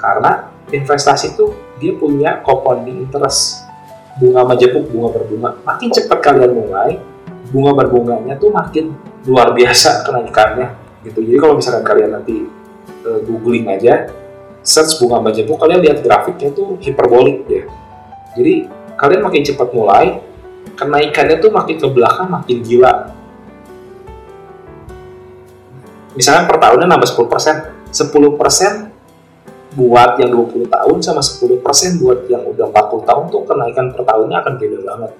Karena 0.00 0.48
investasi 0.72 1.36
itu 1.36 1.52
dia 1.80 1.92
punya 1.96 2.40
compounding 2.42 3.08
interest. 3.08 3.64
Bunga 4.16 4.48
majemuk 4.48 4.88
bunga 4.88 5.08
berbunga. 5.12 5.50
Makin 5.60 5.88
cepat 5.92 6.18
kalian 6.24 6.52
mulai 6.56 6.96
bunga 7.52 7.72
berbunganya 7.76 8.34
tuh 8.40 8.50
makin 8.50 8.96
luar 9.28 9.52
biasa 9.52 10.08
kenaikannya 10.08 10.72
gitu. 11.04 11.20
Jadi 11.22 11.38
kalau 11.38 11.54
misalkan 11.60 11.84
kalian 11.84 12.10
nanti 12.16 12.48
eh, 13.04 13.18
googling 13.28 13.68
aja 13.68 14.08
search 14.66 14.98
bunga 14.98 15.22
majemuk 15.22 15.60
kalian 15.62 15.78
lihat 15.78 15.98
grafiknya 16.02 16.50
tuh 16.50 16.74
hiperbolik 16.82 17.46
ya. 17.46 17.62
Jadi 18.34 18.66
kalian 18.98 19.22
makin 19.22 19.42
cepat 19.46 19.68
mulai 19.70 20.18
kenaikannya 20.74 21.36
tuh 21.38 21.54
makin 21.54 21.76
ke 21.78 21.86
belakang 21.86 22.28
makin 22.28 22.58
gila. 22.64 22.94
Misalkan 26.16 26.48
per 26.48 26.56
tahunnya 26.56 26.88
nambah 26.88 27.08
10%, 27.12 27.92
10% 27.92 28.85
buat 29.76 30.16
yang 30.16 30.32
20 30.32 30.72
tahun 30.72 30.96
sama 31.04 31.20
10% 31.20 32.00
buat 32.00 32.24
yang 32.32 32.42
udah 32.48 32.72
40 32.72 33.04
tahun 33.04 33.24
tuh 33.28 33.44
kenaikan 33.44 33.92
per 33.92 34.02
tahunnya 34.08 34.36
akan 34.40 34.52
beda 34.56 34.78
banget. 34.80 35.12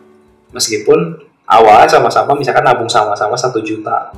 Meskipun 0.56 0.98
awalnya 1.44 1.88
sama-sama 1.92 2.32
misalkan 2.32 2.64
nabung 2.64 2.88
sama-sama 2.88 3.36
1 3.36 3.52
juta 3.60 4.16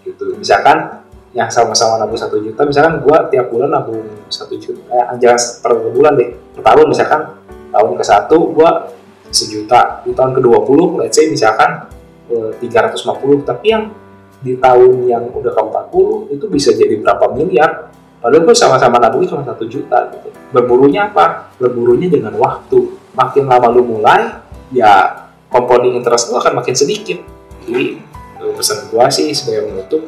gitu. 0.00 0.32
Misalkan 0.40 1.04
yang 1.36 1.52
sama-sama 1.52 2.00
nabung 2.00 2.16
1 2.16 2.32
juta, 2.40 2.64
misalkan 2.64 3.04
gua 3.04 3.28
tiap 3.28 3.52
bulan 3.52 3.68
nabung 3.68 4.00
1 4.32 4.56
juta, 4.56 4.80
eh, 4.88 5.04
jangan 5.20 5.38
per 5.60 5.72
bulan 5.92 6.12
deh, 6.16 6.32
per 6.56 6.62
tahun 6.64 6.86
misalkan 6.88 7.20
tahun 7.68 7.92
ke 8.00 8.04
satu 8.08 8.38
gua 8.56 8.88
sejuta, 9.28 10.00
di 10.08 10.16
tahun 10.16 10.32
ke-20 10.40 11.04
let's 11.04 11.12
say 11.12 11.28
misalkan 11.28 11.92
eh, 12.32 12.50
350, 12.64 13.44
tapi 13.44 13.66
yang 13.68 13.92
di 14.40 14.56
tahun 14.56 15.04
yang 15.04 15.28
udah 15.28 15.52
ke-40 15.52 16.32
itu 16.32 16.44
bisa 16.48 16.70
jadi 16.72 16.96
berapa 16.96 17.36
miliar 17.36 17.92
Padahal 18.26 18.42
gue 18.42 18.58
sama-sama 18.58 18.98
nabungnya 18.98 19.38
cuma 19.38 19.46
satu 19.46 19.70
juta 19.70 20.10
gitu. 20.10 20.34
Berburunya 20.50 21.06
apa? 21.06 21.54
Berburunya 21.62 22.10
dengan 22.10 22.34
waktu. 22.34 22.98
Makin 23.14 23.46
lama 23.46 23.70
lu 23.70 23.86
mulai, 23.86 24.42
ya 24.74 25.14
compounding 25.46 25.94
interest 25.94 26.34
lu 26.34 26.42
akan 26.42 26.58
makin 26.58 26.74
sedikit. 26.74 27.22
Jadi 27.62 28.02
pesan 28.50 28.90
gue 28.90 29.04
sih 29.14 29.30
sebagai 29.30 29.70
menutup, 29.70 30.02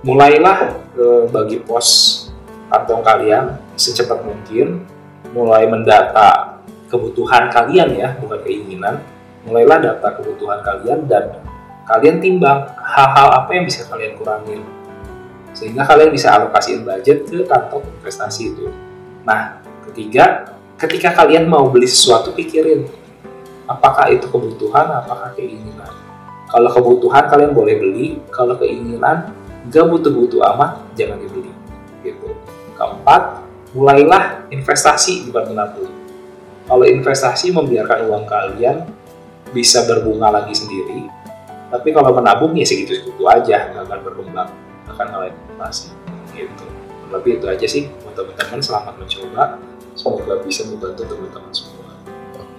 mulailah 0.00 0.80
eh, 0.96 1.22
bagi 1.28 1.60
pos 1.60 2.24
kantong 2.72 3.04
kalian 3.04 3.52
secepat 3.76 4.24
mungkin, 4.24 4.88
mulai 5.36 5.68
mendata 5.68 6.56
kebutuhan 6.88 7.52
kalian 7.52 8.00
ya, 8.00 8.16
bukan 8.16 8.40
keinginan. 8.48 9.04
Mulailah 9.44 9.76
data 9.76 10.08
kebutuhan 10.16 10.64
kalian 10.64 11.04
dan 11.04 11.36
kalian 11.84 12.16
timbang 12.16 12.64
hal-hal 12.80 13.44
apa 13.44 13.50
yang 13.52 13.68
bisa 13.68 13.84
kalian 13.92 14.16
kurangin 14.16 14.79
sehingga 15.52 15.82
kalian 15.82 16.10
bisa 16.14 16.34
alokasiin 16.38 16.86
budget 16.86 17.26
ke 17.26 17.42
kantong 17.46 17.82
investasi 18.00 18.54
itu. 18.54 18.70
Nah, 19.26 19.60
ketiga, 19.90 20.54
ketika 20.78 21.12
kalian 21.12 21.50
mau 21.50 21.68
beli 21.68 21.90
sesuatu 21.90 22.32
pikirin 22.32 22.86
apakah 23.66 24.10
itu 24.10 24.26
kebutuhan, 24.26 24.86
apakah 24.94 25.34
keinginan. 25.34 25.90
Kalau 26.50 26.70
kebutuhan 26.74 27.30
kalian 27.30 27.52
boleh 27.54 27.78
beli, 27.78 28.06
kalau 28.34 28.58
keinginan 28.58 29.30
gak 29.70 29.86
butuh-butuh 29.86 30.42
amat, 30.54 30.82
jangan 30.98 31.22
dibeli. 31.22 31.52
Gitu. 32.02 32.34
Keempat, 32.74 33.46
mulailah 33.76 34.50
investasi 34.50 35.30
bukan 35.30 35.54
menabung. 35.54 35.92
Kalau 36.66 36.86
investasi 36.86 37.54
membiarkan 37.54 38.10
uang 38.10 38.24
kalian 38.26 38.86
bisa 39.50 39.86
berbunga 39.86 40.30
lagi 40.30 40.54
sendiri, 40.54 41.10
tapi 41.70 41.90
kalau 41.90 42.14
menabung 42.14 42.54
ya 42.54 42.62
segitu-segitu 42.62 43.22
aja, 43.26 43.74
nggak 43.74 43.90
akan 43.90 44.00
berkembang 44.06 44.50
akan 44.96 45.06
ngalahin 45.10 45.36
inflasi 45.50 45.88
gitu 46.34 46.64
lebih 47.10 47.42
itu 47.42 47.46
aja 47.50 47.66
sih 47.66 47.90
buat 48.06 48.14
teman-teman 48.14 48.62
selamat 48.62 48.94
mencoba 48.98 49.58
semoga 49.98 50.34
bisa 50.46 50.62
membantu 50.70 51.02
teman-teman 51.06 51.52
semua 51.52 51.78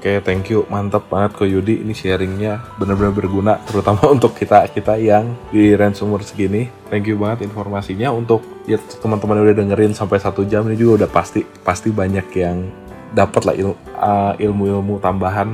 Oke, 0.01 0.17
thank 0.25 0.49
you. 0.49 0.65
Mantap 0.65 1.05
banget 1.13 1.37
kok 1.37 1.45
Yudi. 1.45 1.85
Ini 1.85 1.93
sharingnya 1.93 2.57
benar-benar 2.81 3.13
berguna, 3.13 3.61
terutama 3.69 4.01
untuk 4.17 4.33
kita 4.33 4.65
kita 4.73 4.97
yang 4.97 5.37
di 5.53 5.77
range 5.77 6.01
umur 6.01 6.25
segini. 6.25 6.73
Thank 6.89 7.05
you 7.05 7.21
banget 7.21 7.45
informasinya 7.45 8.09
untuk 8.09 8.41
ya 8.65 8.81
teman-teman 8.97 9.37
yang 9.37 9.45
udah 9.53 9.57
dengerin 9.61 9.93
sampai 9.93 10.17
satu 10.17 10.41
jam 10.49 10.65
ini 10.65 10.73
juga 10.73 11.05
udah 11.05 11.09
pasti 11.13 11.45
pasti 11.61 11.93
banyak 11.93 12.33
yang 12.33 12.65
dapat 13.13 13.41
lah 13.45 13.53
il- 13.53 13.77
uh, 13.93 14.33
ilmu-ilmu 14.41 14.97
tambahan 15.05 15.53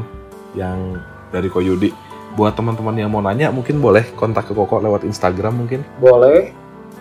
yang 0.56 0.96
dari 1.28 1.52
Ko 1.52 1.60
Yudi. 1.60 1.92
Buat 2.40 2.56
teman-teman 2.56 2.96
yang 2.96 3.12
mau 3.12 3.20
nanya, 3.20 3.52
mungkin 3.52 3.84
boleh 3.84 4.16
kontak 4.16 4.48
ke 4.48 4.56
Koko 4.56 4.80
lewat 4.80 5.04
Instagram 5.04 5.60
mungkin. 5.60 5.84
boleh 6.00 6.56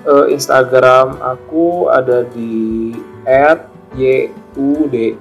Eh, 0.07 0.27
Instagram 0.38 1.19
aku 1.19 1.90
ada 1.90 2.23
di 2.31 2.95
@yudi 3.99 5.19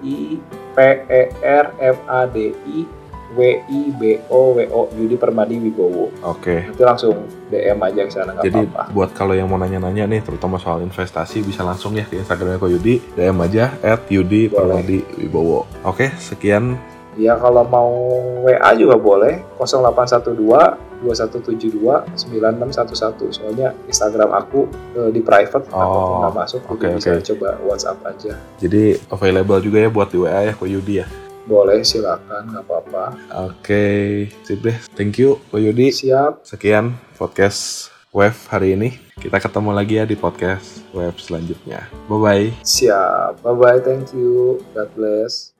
p 0.75 0.77
e 1.09 1.21
r 1.41 1.65
m 1.81 1.97
a 2.05 2.29
d 2.29 2.53
i 2.53 2.85
w 3.35 3.39
i 3.65 3.81
b 3.91 4.01
o 4.29 4.53
w 4.53 4.59
o 4.69 4.87
Yudi 4.93 5.17
Permadi 5.17 5.57
Wibowo 5.57 6.13
Oke. 6.23 6.69
nanti 6.69 6.83
langsung 6.85 7.27
DM 7.51 7.81
aja 7.81 8.01
ke 8.07 8.11
sana 8.13 8.31
nggak 8.37 8.45
Jadi 8.45 8.61
apa-apa 8.61 8.93
buat 8.93 9.09
kalau 9.11 9.33
yang 9.33 9.49
mau 9.49 9.57
nanya-nanya 9.59 10.05
nih, 10.07 10.21
terutama 10.23 10.61
soal 10.61 10.79
investasi, 10.85 11.41
bisa 11.43 11.65
langsung 11.65 11.97
ya 11.97 12.05
ke 12.07 12.15
Instagramnya 12.21 12.61
Ko 12.61 12.69
Yudi, 12.69 13.01
DM 13.17 13.35
aja 13.41 13.73
at 13.81 14.05
Yudi 14.07 14.47
Boleh. 14.47 14.55
Permadi 14.55 14.97
Wibowo. 15.17 15.65
Oke, 15.83 16.13
sekian. 16.21 16.77
ya 17.15 17.39
kalau 17.39 17.63
mau 17.63 17.91
WA 18.43 18.71
juga 18.75 18.99
boleh 18.99 19.39
0812 19.57 20.84
2172 21.01 21.75
9611 22.15 23.35
soalnya 23.35 23.73
Instagram 23.85 24.31
aku 24.31 24.67
eh, 24.93 25.09
di 25.09 25.19
private 25.19 25.67
Oh, 25.69 25.81
aku 25.81 25.99
nggak 26.21 26.35
masuk 26.35 26.61
oke, 26.69 26.85
jadi 26.85 27.19
bisa 27.19 27.27
coba 27.33 27.49
WhatsApp 27.63 27.97
aja 28.05 28.33
Jadi 28.57 28.95
available 29.09 29.59
juga 29.59 29.77
ya 29.79 29.89
buat 29.89 30.09
di 30.09 30.17
WA 30.17 30.45
ya 30.45 30.53
Ko 30.53 30.65
Yudi 30.65 31.01
ya. 31.01 31.07
boleh 31.45 31.81
silakan 31.81 32.49
nggak 32.49 32.63
apa-apa 32.63 33.03
Oke, 33.45 33.85
sip 34.41 34.59
deh. 34.59 34.77
Thank 34.93 35.21
you 35.21 35.37
Ko 35.47 35.57
Yudi. 35.57 35.89
siap 35.91 36.41
Sekian 36.41 36.97
podcast 37.15 37.89
Wave 38.09 38.47
hari 38.47 38.73
ini. 38.73 38.95
Kita 39.15 39.37
ketemu 39.37 39.75
lagi 39.75 39.99
ya 39.99 40.07
di 40.07 40.15
podcast 40.15 40.79
Wave 40.89 41.19
selanjutnya. 41.19 41.83
Bye-bye. 42.07 42.63
siap 42.63 43.43
bye 43.43 43.51
bye 43.51 43.77
thank 43.77 44.15
you 44.15 44.57
God 44.71 44.87
bless 44.95 45.54